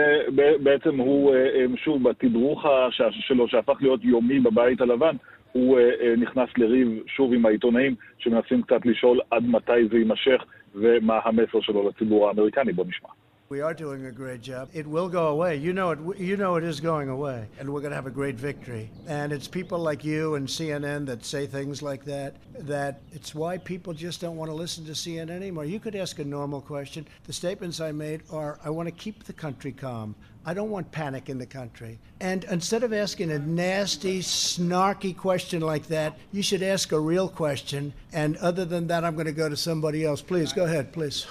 [0.62, 1.34] בעצם הוא,
[1.76, 2.64] שוב, בתדרוך
[3.10, 5.16] שלו, שהפך להיות יומי בבית הלבן,
[5.53, 10.43] הוא uh, uh, נכנס לריב שוב עם העיתונאים שמנסים קצת לשאול עד מתי זה יימשך
[10.75, 12.73] ומה המסר שלו לציבור האמריקני.
[12.73, 13.09] בוא נשמע.
[13.49, 14.69] We are doing a great job.
[14.73, 15.55] It will go away.
[15.55, 16.19] You know it.
[16.19, 18.91] You know it is going away, and we're going to have a great victory.
[19.07, 22.35] And it's people like you and CNN that say things like that.
[22.59, 25.65] That it's why people just don't want to listen to CNN anymore.
[25.65, 27.07] You could ask a normal question.
[27.23, 30.13] The statements I made are: I want to keep the country calm.
[30.46, 31.98] I don't want panic in the country.
[32.20, 37.28] And instead of asking a nasty, snarky question like that, you should ask a real
[37.28, 37.94] question.
[38.12, 40.20] And other than that, I'm going to go to somebody else.
[40.20, 41.26] Please, go ahead, please.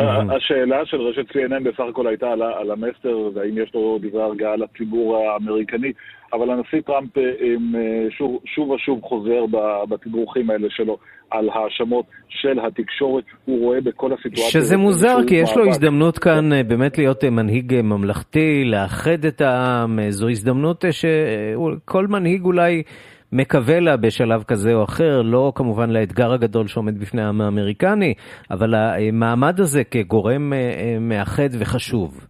[0.00, 4.56] השאלה של רשת CNN בסך הכל הייתה על, על המסר, והאם יש לו דברי הרגעה
[4.56, 5.92] לציבור האמריקני,
[6.32, 7.22] אבל הנשיא טראמפ אה,
[8.10, 9.44] שוב, שוב ושוב חוזר
[9.88, 10.96] בתדרוכים האלה שלו
[11.30, 14.50] על האשמות של התקשורת, הוא רואה בכל הסיטואציה...
[14.50, 19.40] שזה מוזר, כי יש לו הזדמנות כאן אה, באמת להיות אה, מנהיג ממלכתי, לאחד את
[19.40, 22.82] העם, זו הזדמנות שכל מנהיג אולי...
[23.32, 28.14] מקווה לה בשלב כזה או אחר, לא כמובן לאתגר הגדול שעומד בפני העם האמריקני,
[28.50, 32.26] אבל המעמד הזה כגורם אה, אה, מאחד וחשוב.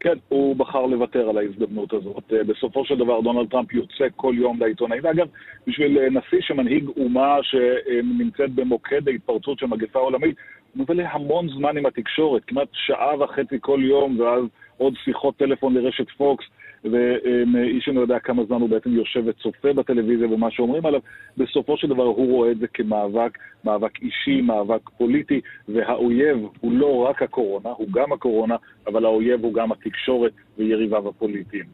[0.00, 2.32] כן, הוא בחר לוותר על ההזדמנות הזאת.
[2.32, 5.00] אה, בסופו של דבר דונלד טראמפ יוצא כל יום לעיתונאים.
[5.04, 5.26] ואגב,
[5.66, 10.36] בשביל נשיא שמנהיג אומה שנמצאת במוקד ההתפרצות של מגפה עולמית,
[10.74, 14.44] הוא מבלה המון זמן עם התקשורת, כמעט שעה וחצי כל יום, ואז
[14.76, 16.44] עוד שיחות טלפון לרשת פוקס.
[16.84, 21.00] ואיש אינו יודע כמה זמן הוא בעצם יושב וצופה בטלוויזיה ומה שאומרים עליו,
[21.36, 27.06] בסופו של דבר הוא רואה את זה כמאבק, מאבק אישי, מאבק פוליטי, והאויב הוא לא
[27.08, 31.64] רק הקורונה, הוא גם הקורונה, אבל האויב הוא גם התקשורת ויריביו הפוליטיים.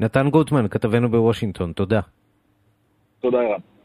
[0.00, 2.00] נתן גוטמן, כתבנו בוושינגטון, תודה.
[3.20, 3.77] תודה, ערן.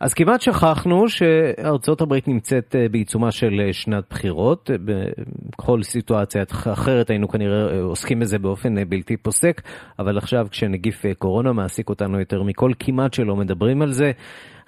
[0.00, 4.70] אז כמעט שכחנו שארצות הברית נמצאת אה, בעיצומה של אה, שנת בחירות.
[4.84, 9.62] בכל סיטואציה אחרת היינו כנראה אה, עוסקים בזה באופן בלתי פוסק,
[9.98, 14.12] אבל עכשיו כשנגיף קורונה מעסיק אותנו יותר מכל, כמעט שלא מדברים על זה.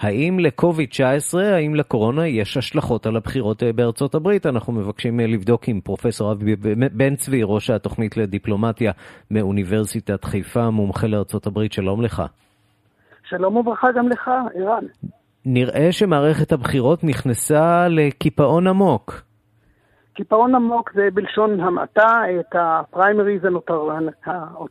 [0.00, 4.46] האם לקוביד-19, האם לקורונה יש השלכות על הבחירות בארצות הברית?
[4.46, 6.56] אנחנו מבקשים לבדוק עם פרופסור אבי
[6.92, 8.92] בן צבי, ראש התוכנית לדיפלומטיה
[9.30, 11.72] מאוניברסיטת חיפה, מומחה לארצות הברית.
[11.72, 12.22] שלום לך.
[13.28, 14.84] שלום וברכה גם לך, ערן.
[15.46, 19.22] נראה שמערכת הבחירות נכנסה לקיפאון עמוק.
[20.14, 23.88] קיפאון עמוק זה בלשון המעטה, את הפריימריז הנותר,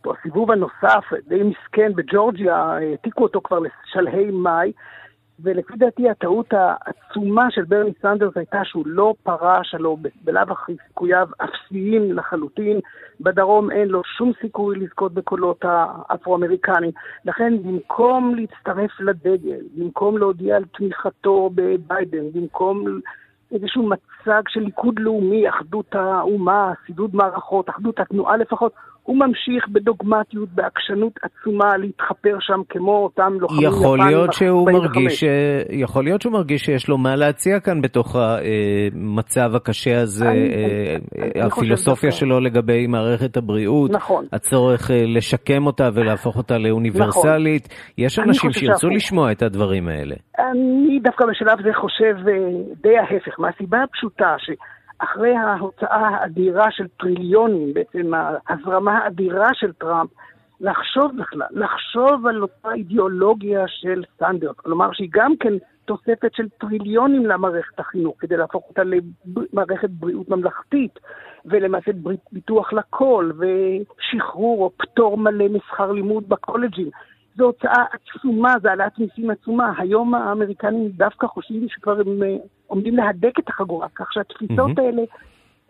[0.05, 4.71] הסיבוב הנוסף, די מסוכן בג'ורג'יה, העתיקו אותו כבר לשלהי מאי,
[5.43, 11.27] ולפי דעתי הטעות העצומה של ברני סנדרס הייתה שהוא לא פרש, הלוא בלאו הכי סיכוייו
[11.38, 12.80] אפסיים לחלוטין.
[13.21, 16.91] בדרום אין לו שום סיכוי לזכות בקולות האפרו-אמריקנים.
[17.25, 22.86] לכן במקום להצטרף לדגל, במקום להודיע על תמיכתו בביידן, במקום
[23.51, 30.49] איזשהו מצג של ליכוד לאומי, אחדות האומה, סידוד מערכות, אחדות התנועה לפחות, הוא ממשיך בדוגמטיות,
[30.49, 35.23] בעקשנות עצומה, להתחפר שם כמו אותם לוחמים יכול להיות שהוא מרגיש,
[35.69, 40.53] יכול להיות שהוא מרגיש שיש לו מה להציע כאן בתוך המצב הקשה הזה, אני,
[41.35, 44.25] אני, הפילוסופיה אני שלו לגבי מערכת הבריאות, נכון.
[44.31, 47.65] הצורך אה, לשקם אותה ולהפוך אותה לאוניברסלית.
[47.65, 48.05] נכון.
[48.05, 50.15] יש אנשים שירצו לשמוע את הדברים האלה.
[50.39, 52.33] אני דווקא בשלב זה חושב אה,
[52.81, 54.49] די ההפך, מהסיבה הפשוטה ש...
[55.03, 58.11] אחרי ההוצאה האדירה של טריליונים, בעצם
[58.47, 60.09] ההזרמה האדירה של טראמפ,
[60.61, 65.53] לחשוב בכלל, לחשוב על אותה אידיאולוגיה של סטנדרט, כלומר שהיא גם כן
[65.85, 68.81] תוספת של טריליונים למערכת החינוך, כדי להפוך אותה
[69.53, 70.99] למערכת בריאות ממלכתית,
[71.45, 71.91] ולמעשה
[72.31, 76.89] ביטוח לכל, ושחרור או פטור מלא משכר לימוד בקולג'ים.
[77.35, 79.73] זו הוצאה עצומה, זו העלאת מיסים עצומה.
[79.77, 82.35] היום האמריקנים דווקא חושבים שכבר הם אה,
[82.71, 84.81] עומדים להדק את החגורה, כך שהתפיסות mm-hmm.
[84.81, 85.01] האלה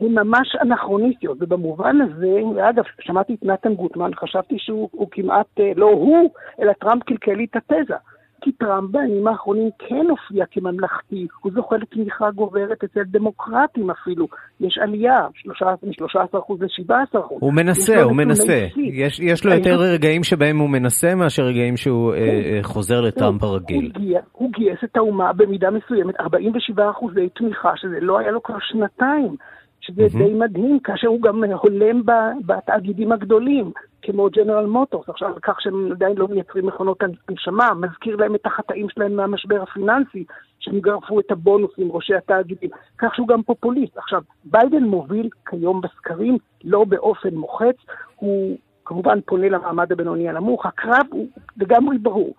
[0.02, 1.38] הן ממש אנכרוניסטיות.
[1.42, 6.30] ובמובן הזה, ואגב, שמעתי את נתן גוטמן, חשבתי שהוא כמעט, אה, לא הוא,
[6.62, 7.96] אלא טראמפ קלקל לי את התזה.
[8.42, 14.28] כי טראמפ בימים האחרונים כן הופיע כממלכתי, הוא זוכה לתמיכה גוברת אצל דמוקרטים אפילו.
[14.60, 17.18] יש עלייה מ-13% ל-17%.
[17.30, 18.68] הוא מנסה, הוא מנסה.
[18.76, 22.26] יש, יש לו יותר רגעים שבהם הוא מנסה מאשר רגעים שהוא אה, כן.
[22.26, 23.92] אה, חוזר לטראמפ הרגיל.
[23.96, 26.24] הוא, הוא גייס את האומה במידה מסוימת, 47%
[27.36, 29.36] תמיכה, שזה לא היה לו כבר שנתיים.
[29.82, 30.18] שזה mm-hmm.
[30.18, 32.02] די מדהים, כאשר הוא גם הולם
[32.46, 38.16] בתאגידים הגדולים, כמו ג'נרל מוטורס, עכשיו על כך שהם עדיין לא מייצרים מכונות הנשמה, מזכיר
[38.16, 40.26] להם את החטאים שלהם מהמשבר הפיננסי,
[40.60, 43.98] שהם גרפו את הבונוסים, ראשי התאגידים, כך שהוא גם פופוליסט.
[43.98, 47.76] עכשיו, ביידן מוביל כיום בסקרים, לא באופן מוחץ,
[48.16, 52.34] הוא כמובן פונה למעמד הבינוני הנמוך, הקרב הוא לגמרי ברור.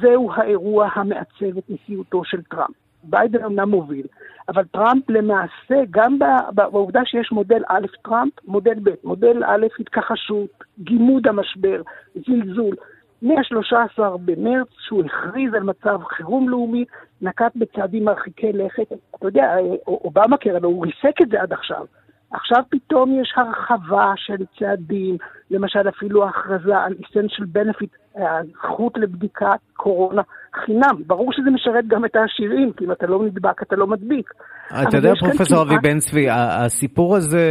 [0.00, 2.74] זהו האירוע המעצב את נשיאותו של טראמפ.
[3.04, 4.06] ביידן אמנם מוביל,
[4.48, 6.18] אבל טראמפ למעשה, גם
[6.54, 11.82] בעובדה שיש מודל א' טראמפ, מודל ב', מודל א' התכחשות, גימוד המשבר,
[12.14, 12.74] זלזול.
[13.22, 16.84] מ-13 במרץ, שהוא הכריז על מצב חירום לאומי,
[17.22, 18.92] נקט בצעדים מרחיקי לכת.
[19.14, 21.84] אתה יודע, אובמה קרן, הוא ריסק את זה עד עכשיו.
[22.32, 25.16] עכשיו פתאום יש הרחבה של צעדים,
[25.50, 30.22] למשל אפילו הכרזה על essential benefit, הזכות לבדיקת קורונה
[30.64, 31.02] חינם.
[31.06, 34.30] ברור שזה משרת גם את העשירים, כי אם אתה לא נדבק, אתה לא מדביק.
[34.88, 37.42] אתה יודע, פרופסור אבי בן צבי, הסיפור הזה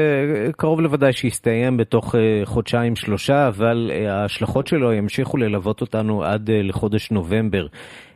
[0.57, 6.61] קרוב לוודאי שיסתיים בתוך אה, חודשיים-שלושה, אבל אה, ההשלכות שלו ימשיכו ללוות אותנו עד אה,
[6.63, 7.67] לחודש נובמבר.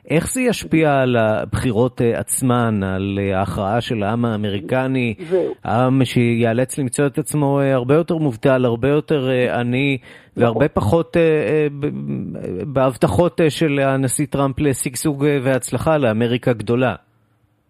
[0.10, 5.16] איך זה ישפיע על הבחירות עצמן, על ההכרעה של העם האמריקני,
[5.64, 9.98] העם שייאלץ למצוא את עצמו הרבה יותר מובטל, הרבה יותר עני,
[10.38, 11.18] והרבה פחות
[12.68, 16.96] בהבטחות של הנשיא טראמפ לשגשוג והצלחה לאמריקה גדולה?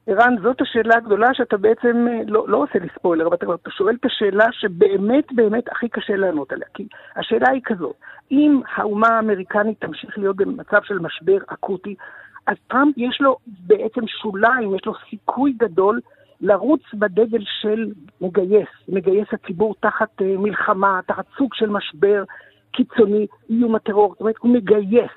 [0.07, 3.69] ערן, זאת השאלה הגדולה שאתה בעצם אה, לא, לא עושה לי ספוילר, אבל אתה, אתה
[3.71, 6.67] שואל את השאלה שבאמת באמת הכי קשה לענות עליה.
[6.73, 7.95] כי השאלה היא כזאת,
[8.31, 11.95] אם האומה האמריקנית תמשיך להיות במצב של משבר אקוטי,
[12.47, 15.99] אז טראמפ יש לו בעצם שוליים, יש לו סיכוי גדול
[16.41, 17.91] לרוץ בדגל של
[18.21, 22.23] מגייס, מגייס הציבור תחת uh, מלחמה, תחת סוג של משבר
[22.71, 25.11] קיצוני, איום הטרור, זאת אומרת, הוא מגייס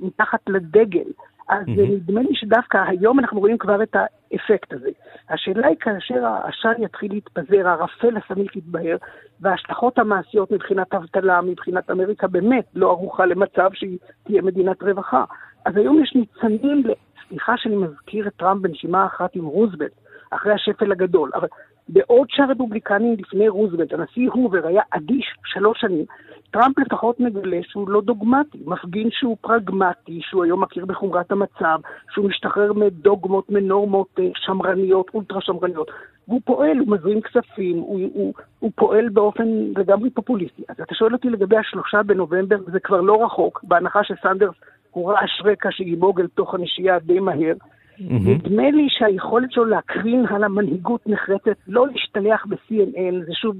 [0.00, 1.10] מתחת לדגל.
[1.48, 1.80] אז mm-hmm.
[1.80, 4.88] נדמה לי שדווקא היום אנחנו רואים כבר את האפקט הזה.
[5.30, 8.96] השאלה היא כאשר העשן יתחיל להתפזר, הערפל הסמיך יתבהר,
[9.40, 15.24] וההשלכות המעשיות מבחינת אבטלה, מבחינת אמריקה באמת לא ערוכה למצב שהיא תהיה מדינת רווחה.
[15.66, 16.82] אז היום יש ניצנים,
[17.28, 19.92] סליחה שאני מזכיר את טראמפ בנשימה אחת עם רוזוולט,
[20.30, 21.48] אחרי השפל הגדול, אבל
[21.88, 26.04] בעוד שהרפובליקנים לפני רוזוולט, הנשיא הובר היה אדיש שלוש שנים,
[26.50, 31.78] טראמפ לפחות מגלה שהוא לא דוגמטי, מפגין שהוא פרגמטי, שהוא היום מכיר בחומרת המצב,
[32.10, 35.90] שהוא משתחרר מדוגמות, מנורמות אה, שמרניות, אולטרה שמרניות.
[36.28, 40.62] והוא פועל, הוא מזרים כספים, הוא, הוא, הוא פועל באופן לגמרי פופוליסטי.
[40.68, 44.54] אז אתה שואל אותי לגבי השלושה בנובמבר, זה כבר לא רחוק, בהנחה שסנדרס
[44.96, 47.54] הוא רעש רקע שימוג אל תוך הנשייה די מהר.
[47.98, 48.02] Mm-hmm.
[48.10, 53.56] נדמה לי שהיכולת שלו להקרין על המנהיגות נחרצת, לא להשתלח ב-CNN, זה שוב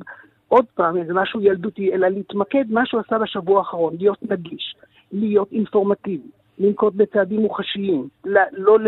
[0.48, 4.74] עוד פעם איזה משהו ילדותי, אלא להתמקד מה שהוא עשה בשבוע האחרון, להיות נגיש,
[5.12, 6.28] להיות אינפורמטיבי.
[6.58, 8.08] לנקוט בצעדים מוחשיים,
[8.52, 8.78] לא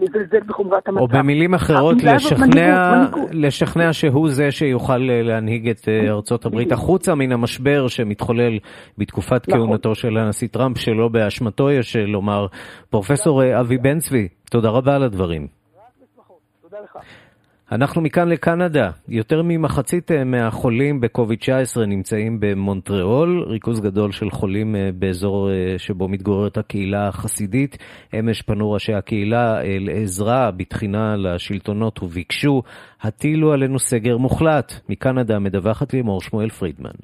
[0.00, 1.00] לזלזל בחומרת המצב.
[1.00, 7.14] או במילים אחרות, לשכנע, לשכנע שהוא זה שיוכל אה, להנהיג את אה, ארצות הברית החוצה
[7.14, 8.58] מן המשבר שמתחולל
[8.98, 9.60] בתקופת נכון.
[9.60, 12.46] כהונתו של הנשיא טראמפ, שלא באשמתו יש לומר.
[12.90, 15.46] פרופסור אה, אבי בן צבי, תודה רבה על הדברים.
[16.62, 16.98] תודה לך.
[17.72, 18.90] אנחנו מכאן לקנדה.
[19.08, 26.08] יותר ממחצית אה, מהחולים בקוביד-19 נמצאים במונטריאול, ריכוז גדול של חולים אה, באזור אה, שבו
[26.08, 27.76] מתגוררת הקהילה החסידית.
[28.18, 32.62] אמש פנו ראשי הקהילה לעזרה בתחינה לשלטונות וביקשו,
[33.00, 34.72] הטילו עלינו סגר מוחלט.
[34.88, 36.94] מקנדה מדווחת לימור שמואל פרידמן.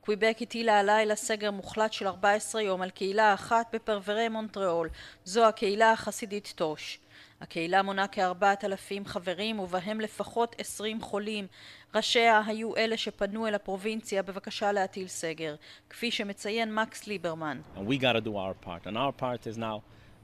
[0.00, 4.88] קוויבק הטילה הלילה סגר מוחלט של 14 יום על קהילה אחת בפרברי מונטריאול,
[5.24, 6.98] זו הקהילה החסידית טוש.
[7.40, 11.46] הקהילה מונה כארבעת אלפים חברים ובהם לפחות עשרים חולים.
[11.94, 15.54] ראשיה היו אלה שפנו אל הפרובינציה בבקשה להטיל סגר,
[15.90, 17.60] כפי שמציין מקס ליברמן.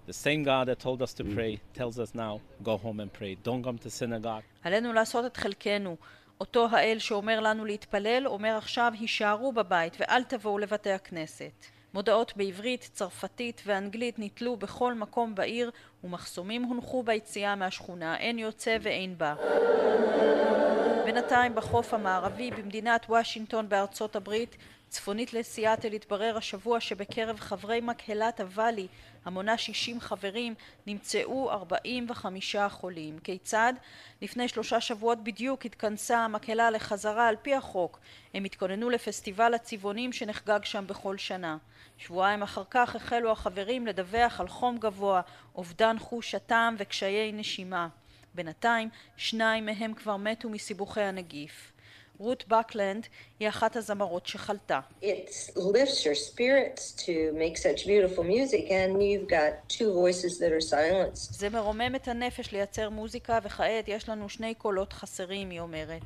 [0.07, 3.35] The same God that told us to pray tells us now, go home and pray.
[3.47, 4.43] Don't come to synagogue.
[4.65, 5.97] עלינו לעשות את חלקנו.
[6.41, 11.67] אותו האל שאומר לנו להתפלל, אומר עכשיו, הישארו בבית ואל תבואו לבתי הכנסת.
[11.95, 15.71] מודעות בעברית, צרפתית ואנגלית נתלו בכל מקום בעיר
[16.05, 19.35] ומחסומים הונחו ביציאה מהשכונה, אין יוצא ואין בא.
[21.05, 24.57] בינתיים בחוף המערבי במדינת וושינגטון בארצות הברית
[24.89, 28.87] צפונית לסיאטל התברר השבוע שבקרב חברי מקהלת הוואלי
[29.25, 30.55] המונה 60 חברים
[30.87, 33.19] נמצאו 45 חולים.
[33.19, 33.73] כיצד?
[34.23, 37.99] לפני שלושה שבועות בדיוק התכנסה המקהלה לחזרה על פי החוק.
[38.35, 41.57] הם התכוננו לפסטיבל הצבעונים שנחגג שם בכל שנה.
[41.97, 45.21] שבועיים אחר כך החלו החברים לדווח על חום גבוה,
[45.55, 47.89] אובדן חוש הטעם וקשיי נשימה.
[48.35, 51.74] בינתיים שניים מהם כבר מתו מסיבוכי הנגיף.
[52.19, 53.07] רות בקלנד
[53.41, 54.81] היא אחת הזמרות שחלתה.
[61.15, 66.03] זה מרומם את הנפש לייצר מוזיקה וכעת יש לנו שני קולות חסרים, היא אומרת.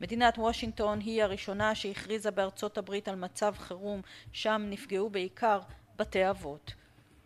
[0.00, 4.00] מדינת וושינגטון היא הראשונה שהכריזה בארצות הברית על מצב חירום,
[4.32, 5.60] שם נפגעו בעיקר
[5.96, 6.72] בתי אבות.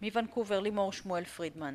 [0.03, 1.74] מוונקובר לימור שמואל פרידמן.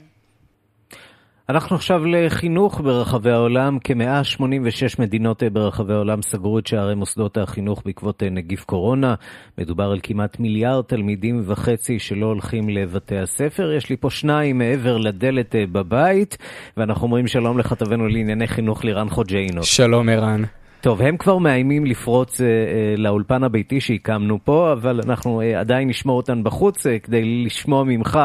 [1.49, 3.77] אנחנו עכשיו לחינוך ברחבי העולם.
[3.83, 9.15] כ-186 מדינות ברחבי העולם סגרו את שערי מוסדות החינוך בעקבות נגיף קורונה.
[9.57, 13.71] מדובר על כמעט מיליארד תלמידים וחצי שלא הולכים לבתי הספר.
[13.71, 16.37] יש לי פה שניים מעבר לדלת בבית,
[16.77, 19.63] ואנחנו אומרים שלום לכתבנו לענייני חינוך לירן חוג'יינו.
[19.63, 20.43] שלום ערן.
[20.81, 22.51] טוב, הם כבר מאיימים לפרוץ אה, אה,
[22.97, 28.19] לאולפן הביתי שהקמנו פה, אבל אנחנו אה, עדיין נשמור אותן בחוץ אה, כדי לשמוע ממך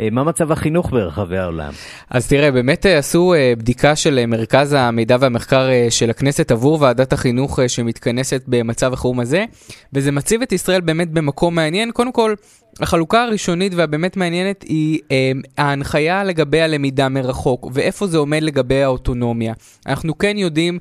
[0.00, 1.72] אה, מה מצב החינוך ברחבי העולם.
[2.10, 6.50] אז תראה, באמת אה, עשו אה, בדיקה של אה, מרכז המידע והמחקר אה, של הכנסת
[6.50, 9.44] עבור ועדת החינוך אה, שמתכנסת במצב החירום הזה,
[9.92, 11.90] וזה מציב את ישראל באמת במקום מעניין.
[11.90, 12.34] קודם כל,
[12.80, 19.52] החלוקה הראשונית והבאמת מעניינת היא אה, ההנחיה לגבי הלמידה מרחוק, ואיפה זה עומד לגבי האוטונומיה.
[19.86, 20.78] אנחנו כן יודעים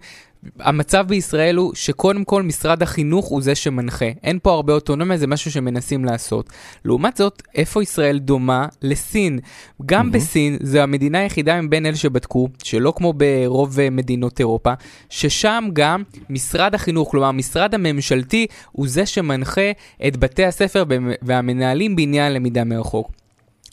[0.59, 4.05] המצב בישראל הוא שקודם כל משרד החינוך הוא זה שמנחה.
[4.23, 6.49] אין פה הרבה אוטונומיה, זה משהו שמנסים לעשות.
[6.85, 8.67] לעומת זאת, איפה ישראל דומה?
[8.81, 9.39] לסין.
[9.85, 10.11] גם mm-hmm.
[10.11, 14.73] בסין, זו המדינה היחידה מבין אלה שבדקו, שלא כמו ברוב מדינות אירופה,
[15.09, 19.71] ששם גם משרד החינוך, כלומר המשרד הממשלתי, הוא זה שמנחה
[20.07, 20.83] את בתי הספר
[21.21, 23.26] והמנהלים בעניין למידה מרחוק.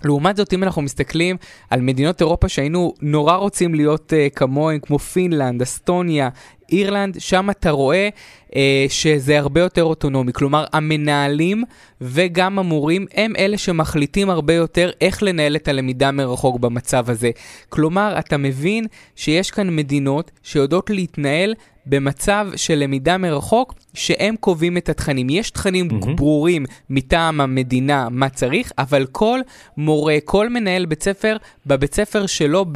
[0.05, 1.37] לעומת זאת, אם אנחנו מסתכלים
[1.71, 6.29] על מדינות אירופה שהיינו נורא רוצים להיות uh, כמוהם, כמו פינלנד, אסטוניה,
[6.75, 8.09] אירלנד, שם אתה רואה
[8.51, 8.55] uh,
[8.89, 10.33] שזה הרבה יותר אוטונומי.
[10.33, 11.65] כלומר, המנהלים
[12.01, 17.31] וגם המורים הם אלה שמחליטים הרבה יותר איך לנהל את הלמידה מרחוק במצב הזה.
[17.69, 21.55] כלומר, אתה מבין שיש כאן מדינות שיודעות להתנהל
[21.87, 25.31] במצב של למידה מרחוק, שהם קובעים את התכנים.
[25.31, 26.15] יש תכנים mm-hmm.
[26.17, 29.41] ברורים מטעם המדינה מה צריך, אבל כל
[29.77, 32.67] מורה, כל מנהל בית ספר, בבית ספר שלו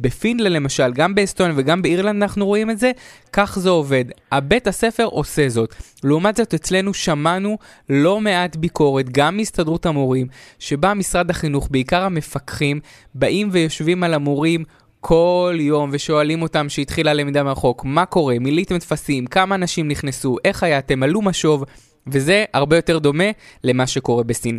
[0.00, 2.92] בפינלנד למשל, גם באסטוניה וגם באירלנד אנחנו רואים את זה,
[3.32, 4.04] כך זה עובד.
[4.32, 5.74] הבית הספר עושה זאת.
[6.04, 7.58] לעומת זאת, אצלנו שמענו
[7.90, 10.26] לא מעט ביקורת, גם מהסתדרות המורים,
[10.58, 12.80] שבה משרד החינוך, בעיקר המפקחים,
[13.14, 14.64] באים ויושבים על המורים,
[15.00, 20.62] כל יום ושואלים אותם שהתחילה למידה מרחוק, מה קורה, מילאתם טפסים, כמה אנשים נכנסו, איך
[20.62, 21.64] היה, עלו משוב,
[22.06, 23.24] וזה הרבה יותר דומה
[23.64, 24.58] למה שקורה בסין.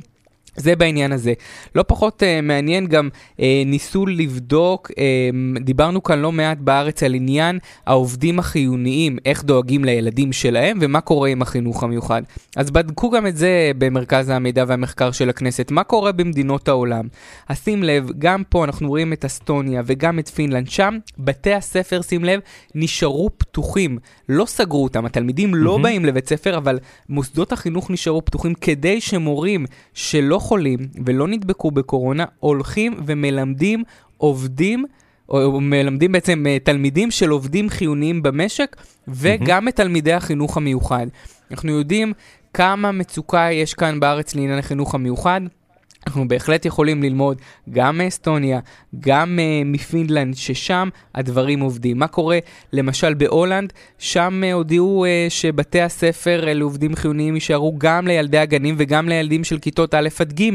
[0.57, 1.33] זה בעניין הזה.
[1.75, 7.13] לא פחות uh, מעניין גם uh, ניסו לבדוק, uh, דיברנו כאן לא מעט בארץ על
[7.13, 12.21] עניין העובדים החיוניים, איך דואגים לילדים שלהם ומה קורה עם החינוך המיוחד.
[12.55, 17.07] אז בדקו גם את זה במרכז המידע והמחקר של הכנסת, מה קורה במדינות העולם.
[17.49, 22.01] אז שים לב, גם פה אנחנו רואים את אסטוניה וגם את פינלנד, שם בתי הספר,
[22.01, 22.39] שים לב,
[22.75, 23.97] נשארו פתוחים,
[24.29, 25.57] לא סגרו אותם, התלמידים mm-hmm.
[25.57, 26.79] לא באים לבית ספר, אבל
[27.09, 33.83] מוסדות החינוך נשארו פתוחים כדי שמורים שלא חולים ולא נדבקו בקורונה, הולכים ומלמדים
[34.17, 34.85] עובדים,
[35.29, 38.75] או מלמדים בעצם אה, תלמידים של עובדים חיוניים במשק,
[39.07, 39.67] וגם.
[39.67, 41.07] את תלמידי החינוך המיוחד.
[41.51, 42.13] אנחנו יודעים
[42.53, 45.41] כמה מצוקה יש כאן בארץ לעניין החינוך המיוחד.
[46.07, 48.59] אנחנו בהחלט יכולים ללמוד גם מאסטוניה,
[48.99, 51.99] גם uh, מפינלנד, ששם הדברים עובדים.
[51.99, 52.39] מה קורה
[52.73, 53.73] למשל בהולנד?
[53.97, 59.43] שם uh, הודיעו uh, שבתי הספר uh, לעובדים חיוניים יישארו גם לילדי הגנים וגם לילדים
[59.43, 60.49] של כיתות א' עד ג'.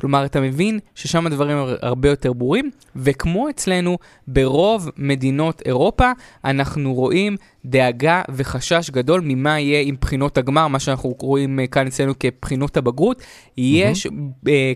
[0.00, 6.12] כלומר, אתה מבין ששם הדברים הרבה יותר ברורים, וכמו אצלנו, ברוב מדינות אירופה,
[6.44, 7.36] אנחנו רואים
[7.70, 13.20] דאגה וחשש גדול ממה יהיה עם בחינות הגמר, מה שאנחנו רואים כאן אצלנו כבחינות הבגרות.
[13.20, 13.60] Mm-hmm.
[13.60, 14.10] יש uh,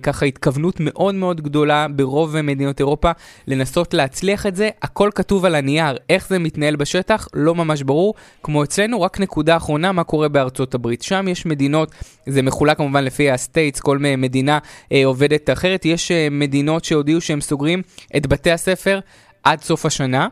[0.03, 3.11] ככה התכווננות מאוד מאוד גדולה ברוב מדינות אירופה
[3.47, 4.71] לנסות להצליח את זה.
[4.83, 8.15] הכל כתוב על הנייר, איך זה מתנהל בשטח, לא ממש ברור.
[8.43, 11.03] כמו אצלנו, רק נקודה אחרונה, מה קורה בארצות הברית.
[11.03, 11.93] שם יש מדינות,
[12.27, 14.59] זה מחולק כמובן לפי ה states, כל מדינה
[14.93, 15.85] אה, עובדת אחרת.
[15.85, 17.83] יש אה, מדינות שהודיעו שהם סוגרים
[18.17, 19.01] את בתי הספר
[19.43, 20.29] עד סוף השנה.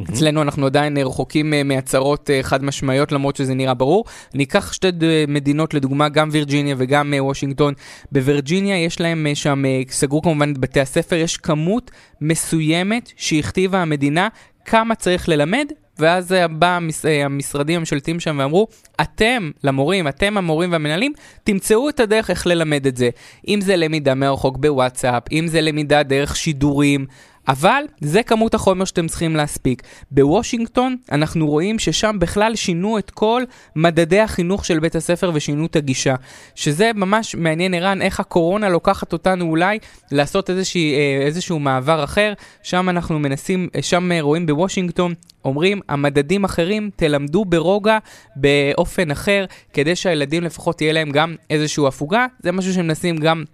[0.00, 0.12] Mm-hmm.
[0.12, 4.04] אצלנו אנחנו עדיין רחוקים אה, מהצהרות אה, חד משמעיות למרות שזה נראה ברור.
[4.34, 4.88] אני אקח שתי
[5.28, 7.74] מדינות לדוגמה, גם וירג'יניה וגם אה, וושינגטון.
[8.12, 11.90] בווירג'יניה יש להם שם, סגרו כמובן את בתי הספר, יש כמות
[12.20, 14.28] מסוימת שהכתיבה המדינה
[14.64, 15.66] כמה צריך ללמד
[15.98, 16.78] ואז בא
[17.24, 18.66] המשרדים הממשלתיים שם ואמרו,
[19.00, 21.12] אתם, למורים, אתם המורים והמנהלים,
[21.44, 23.10] תמצאו את הדרך איך ללמד את זה.
[23.48, 27.06] אם זה למידה מרחוק בוואטסאפ, אם זה למידה דרך שידורים,
[27.48, 29.82] אבל זה כמות החומר שאתם צריכים להספיק.
[30.10, 33.42] בוושינגטון אנחנו רואים ששם בכלל שינו את כל
[33.76, 36.14] מדדי החינוך של בית הספר ושינו את הגישה.
[36.54, 39.78] שזה ממש מעניין, ערן, איך הקורונה לוקחת אותנו אולי
[40.12, 42.32] לעשות איזושהי, אה, איזשהו מעבר אחר.
[42.62, 47.98] שם אנחנו מנסים, אה, שם רואים בוושינגטון אומרים, המדדים אחרים, תלמדו ברוגע,
[48.36, 52.26] באופן אחר, כדי שהילדים לפחות תהיה להם גם איזושהי הפוגה.
[52.42, 53.44] זה משהו שמנסים גם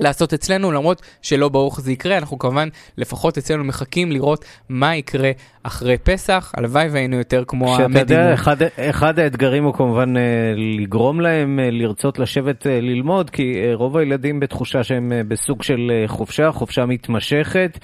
[0.00, 2.68] לעשות אצלנו, למרות שלא ברור איך זה יקרה, אנחנו כמובן,
[2.98, 5.30] לפחות אצלנו מחכים לראות מה יקרה
[5.66, 8.00] אחרי פסח, הלוואי והיינו יותר כמו המדינה.
[8.00, 10.22] שאתה יודע, אחד, אחד האתגרים הוא כמובן אה,
[10.56, 16.52] לגרום להם אה, לרצות לשבת אה, ללמוד, כי רוב הילדים בתחושה שהם בסוג של חופשה,
[16.52, 17.78] חופשה מתמשכת.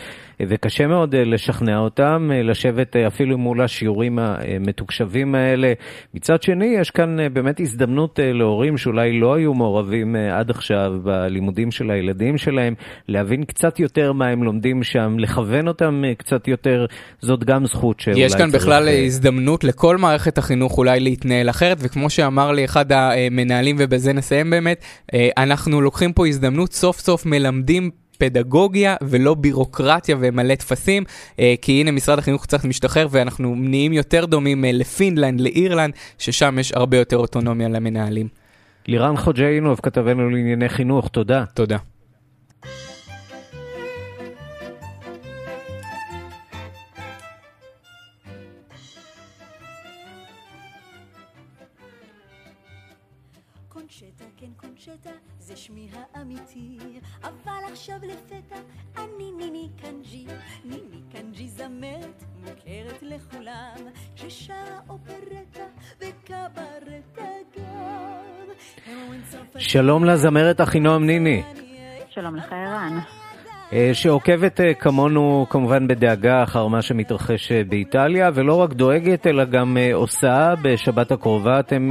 [0.48, 5.72] וקשה מאוד לשכנע אותם לשבת אפילו מול השיעורים המתוקשבים האלה.
[6.14, 11.90] מצד שני, יש כאן באמת הזדמנות להורים שאולי לא היו מעורבים עד עכשיו בלימודים של
[11.90, 12.74] הילדים שלהם,
[13.08, 16.86] להבין קצת יותר מה הם לומדים שם, לכוון אותם קצת יותר.
[17.20, 18.62] זאת גם זכות שאולי יש כאן צריך...
[18.62, 24.50] בכלל הזדמנות לכל מערכת החינוך אולי להתנהל אחרת, וכמו שאמר לי אחד המנהלים, ובזה נסיים
[24.50, 24.84] באמת,
[25.36, 27.90] אנחנו לוקחים פה הזדמנות, סוף סוף מלמדים
[28.20, 31.04] פדגוגיה ולא בירוקרטיה ומלא טפסים,
[31.38, 36.58] אה, כי הנה משרד החינוך קצת משתחרר ואנחנו נהיים יותר דומים אה, לפינלנד, לאירלנד, ששם
[36.58, 38.28] יש הרבה יותר אוטונומיה למנהלים.
[38.88, 41.44] לירן חוג'יינוב, כתבנו לענייני חינוך, תודה.
[41.54, 41.76] תודה.
[69.58, 71.42] שלום לזמרת אחינועם ניני.
[72.10, 72.98] שלום לך ערן.
[73.72, 79.44] אה, שעוקבת אה, כמונו כמובן בדאגה אחר מה שמתרחש אה, באיטליה, ולא רק דואגת, אלא
[79.44, 80.54] גם עושה.
[80.62, 81.90] בשבת הקרובה אתם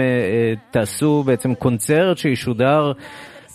[0.72, 2.92] תעשו בעצם קונצרט שישודר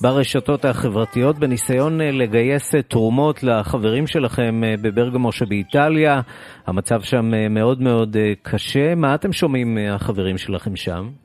[0.02, 6.20] ברשתות החברתיות בניסיון לגייס תרומות לחברים שלכם בברגמו שבאיטליה.
[6.66, 8.94] המצב שם מאוד מאוד קשה.
[8.94, 11.23] מה אתם שומעים מהחברים שלכם שם?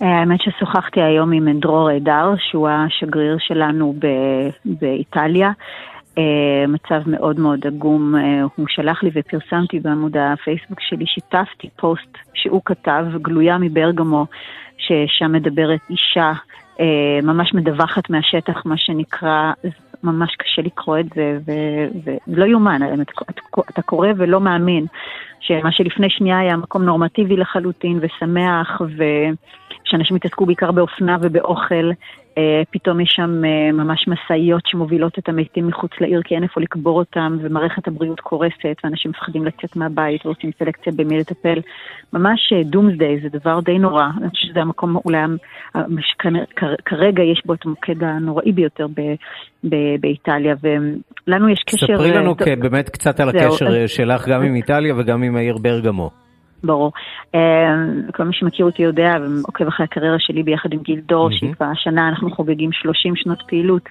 [0.00, 3.94] האמת ששוחחתי היום עם דרור עדר, שהוא השגריר שלנו
[4.64, 5.50] באיטליה.
[6.68, 8.14] מצב מאוד מאוד עגום.
[8.56, 14.26] הוא שלח לי ופרסמתי בעמוד הפייסבוק שלי, שיתפתי פוסט שהוא כתב, גלויה מברגמו,
[14.78, 16.32] ששם מדברת אישה
[16.80, 19.52] אה, ממש מדווחת מהשטח, מה שנקרא,
[20.02, 21.38] ממש קשה לקרוא את זה,
[22.26, 22.80] ולא יאומן,
[23.70, 24.86] אתה קורא ולא מאמין
[25.40, 28.80] שמה שלפני שנייה היה מקום נורמטיבי לחלוטין ושמח,
[29.84, 31.90] ושאנשים התעסקו בעיקר באופנה ובאוכל,
[32.70, 36.98] פתאום יש שם אה, ממש משאיות שמובילות את המתים מחוץ לעיר כי אין איפה לקבור
[36.98, 41.60] אותם, ומערכת הבריאות קורסת, ואנשים מפחדים לצאת מהבית ועושים סלקציה במי לטפל.
[42.12, 44.04] ממש דומסדיי, אה, זה דבר די נורא.
[44.04, 45.18] אני חושבת שזה המקום אולי,
[46.84, 49.00] כרגע יש בו את המוקד הנוראי ביותר ב,
[49.64, 51.86] ב, באיטליה, ולנו יש קשר...
[51.86, 56.25] ספרי לנו באמת קצת על הקשר שלך גם עם איטליה וגם עם העיר ברגמו.
[56.66, 56.92] ברור.
[57.34, 57.40] אמ,
[58.14, 62.30] כל מי שמכיר אותי יודע ועוקב אחרי הקריירה שלי ביחד עם גיל דור, שהשנה אנחנו
[62.30, 63.88] חוגגים 30 שנות פעילות.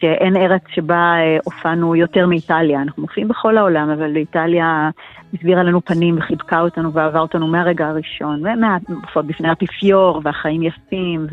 [0.00, 2.82] שאין ארץ שבה אה, הופענו יותר מאיטליה.
[2.82, 4.90] אנחנו מופיעים בכל העולם, אבל איטליה
[5.34, 8.42] הסבירה לנו פנים וחיבקה אותנו ואהבה אותנו מהרגע הראשון.
[8.46, 11.26] ומהופעות בפני האפיפיור והחיים יפים,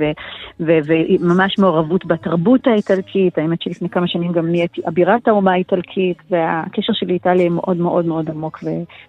[0.59, 3.37] וממש מעורבות בתרבות האיטלקית.
[3.37, 8.29] האמת שלפני כמה שנים גם נהייתי אבירת האומה האיטלקית, והקשר שלי לאיטליה מאוד מאוד מאוד
[8.29, 8.59] עמוק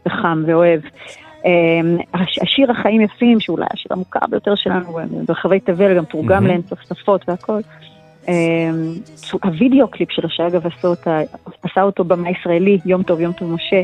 [0.07, 0.81] וחם ואוהב.
[1.49, 1.99] אמ,
[2.43, 7.29] השיר החיים יפים, שאולי השיר המוכר ביותר שלנו ברחבי תבל, גם תורגם לאין סוף שפות
[7.29, 7.61] והכל.
[8.29, 8.95] אמ,
[9.45, 11.21] הווידאו קליפ שלו, שאגב עשה, אותה,
[11.63, 13.83] עשה אותו במה ישראלי, יום טוב, יום טוב משה,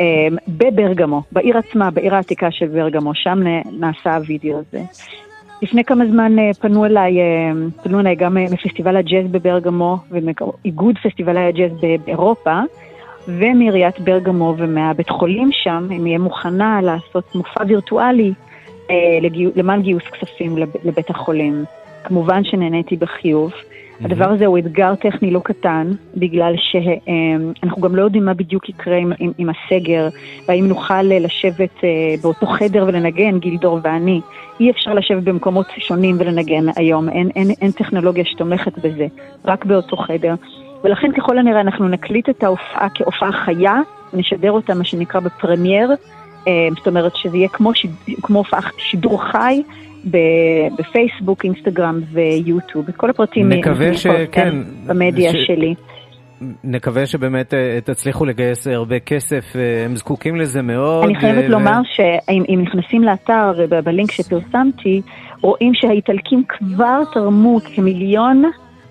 [0.00, 3.38] אמ, בברגמו, בעיר עצמה, בעיר העתיקה של ברגמו, שם
[3.72, 4.80] נעשה הווידאו הזה.
[5.62, 7.52] לפני כמה זמן אה, פנו אליי, אה,
[7.82, 11.72] פנו אליי גם אה, מפסטיבל הג'אז בברגמו ומאיגוד פסטיבלי הג'אז
[12.04, 12.60] באירופה,
[13.28, 18.32] ומעיריית ברגמו ומהבית חולים שם, אם יהיה מוכנה לעשות מופע וירטואלי
[18.90, 21.64] אה, לגיו, למען גיוס כספים לב, לבית החולים.
[22.04, 23.52] כמובן שנהניתי בחיוב.
[23.52, 24.04] Mm-hmm.
[24.04, 28.96] הדבר הזה הוא אתגר טכני לא קטן, בגלל שאנחנו גם לא יודעים מה בדיוק יקרה
[28.96, 30.08] עם, עם, עם הסגר,
[30.48, 34.20] והאם נוכל לשבת אה, באותו חדר ולנגן, גילדור ואני.
[34.60, 39.06] אי אפשר לשבת במקומות שונים ולנגן היום, אין, אין, אין טכנולוגיה שתומכת בזה,
[39.44, 40.34] רק באותו חדר.
[40.84, 43.76] ולכן ככל הנראה אנחנו נקליט את ההופעה כהופעה חיה,
[44.12, 45.90] ונשדר אותה מה שנקרא בפרמייר,
[46.48, 47.90] אה, זאת אומרת שזה יהיה כמו, שיד,
[48.22, 49.62] כמו הופעה שידור חי.
[50.78, 52.88] בפייסבוק, אינסטגרם ויוטיוב.
[52.88, 54.54] את כל הפרטים נקווה שכן.
[54.86, 55.36] במדיה ש...
[55.46, 55.74] שלי.
[56.64, 61.04] נקווה שבאמת אה, תצליחו לגייס הרבה כסף, אה, הם זקוקים לזה מאוד.
[61.04, 61.48] אני חייבת ו...
[61.48, 63.52] לומר שאם נכנסים לאתר,
[63.84, 65.02] בלינק שפרסמתי,
[65.40, 68.42] רואים שהאיטלקים כבר תרמו כמיליון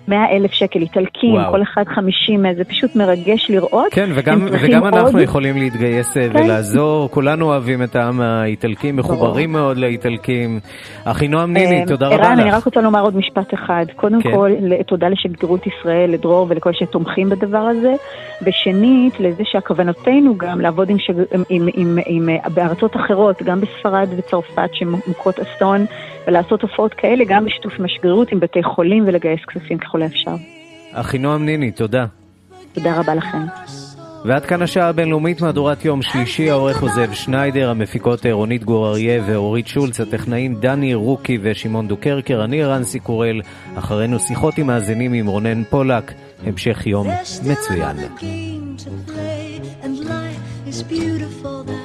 [0.08, 1.52] 100 אלף שקל איטלקים, וואו.
[1.52, 3.86] כל אחד 50, זה פשוט מרגש לראות.
[3.90, 4.94] כן, וגם, וגם עוד...
[4.94, 6.44] אנחנו יכולים להתגייס אה, כן.
[6.44, 9.52] ולעזור, כולנו אוהבים את העם האיטלקים, מחוברים.
[9.52, 10.60] מאוד לאיטלקים.
[11.04, 12.24] אחינועם ניני, תודה רבה לך.
[12.24, 13.84] ערן, אני רק רוצה לומר עוד משפט אחד.
[13.96, 14.34] קודם כן.
[14.34, 14.50] כל,
[14.86, 17.92] תודה לשגרירות ישראל, לדרור ולכל שתומכים בדבר הזה.
[18.42, 21.14] ושנית, לזה שהכוונותינו גם לעבוד עם, שג...
[21.30, 25.86] עם, עם, עם, עם, בארצות אחרות, גם בספרד וצרפת שמוכות אסון,
[26.28, 30.34] ולעשות הופעות כאלה גם בשיתוף עם השגרירות, עם בתי חולים ולגייס כספים ככל האפשר.
[30.92, 32.06] אחינועם ניני, תודה.
[32.72, 33.38] תודה רבה לכם.
[34.24, 39.66] ועד כאן השעה הבינלאומית, מהדורת יום שלישי, העורך עוזב שניידר, המפיקות רונית גור אריה ואורית
[39.66, 43.40] שולץ, הטכנאים דני רוקי ושמעון דוקרקר, אני רנסי קורל,
[43.78, 46.12] אחרינו שיחות עם מאזינים עם רונן פולק,
[46.46, 47.06] המשך יום
[47.44, 47.96] מצוין.
[50.68, 51.77] is beautiful.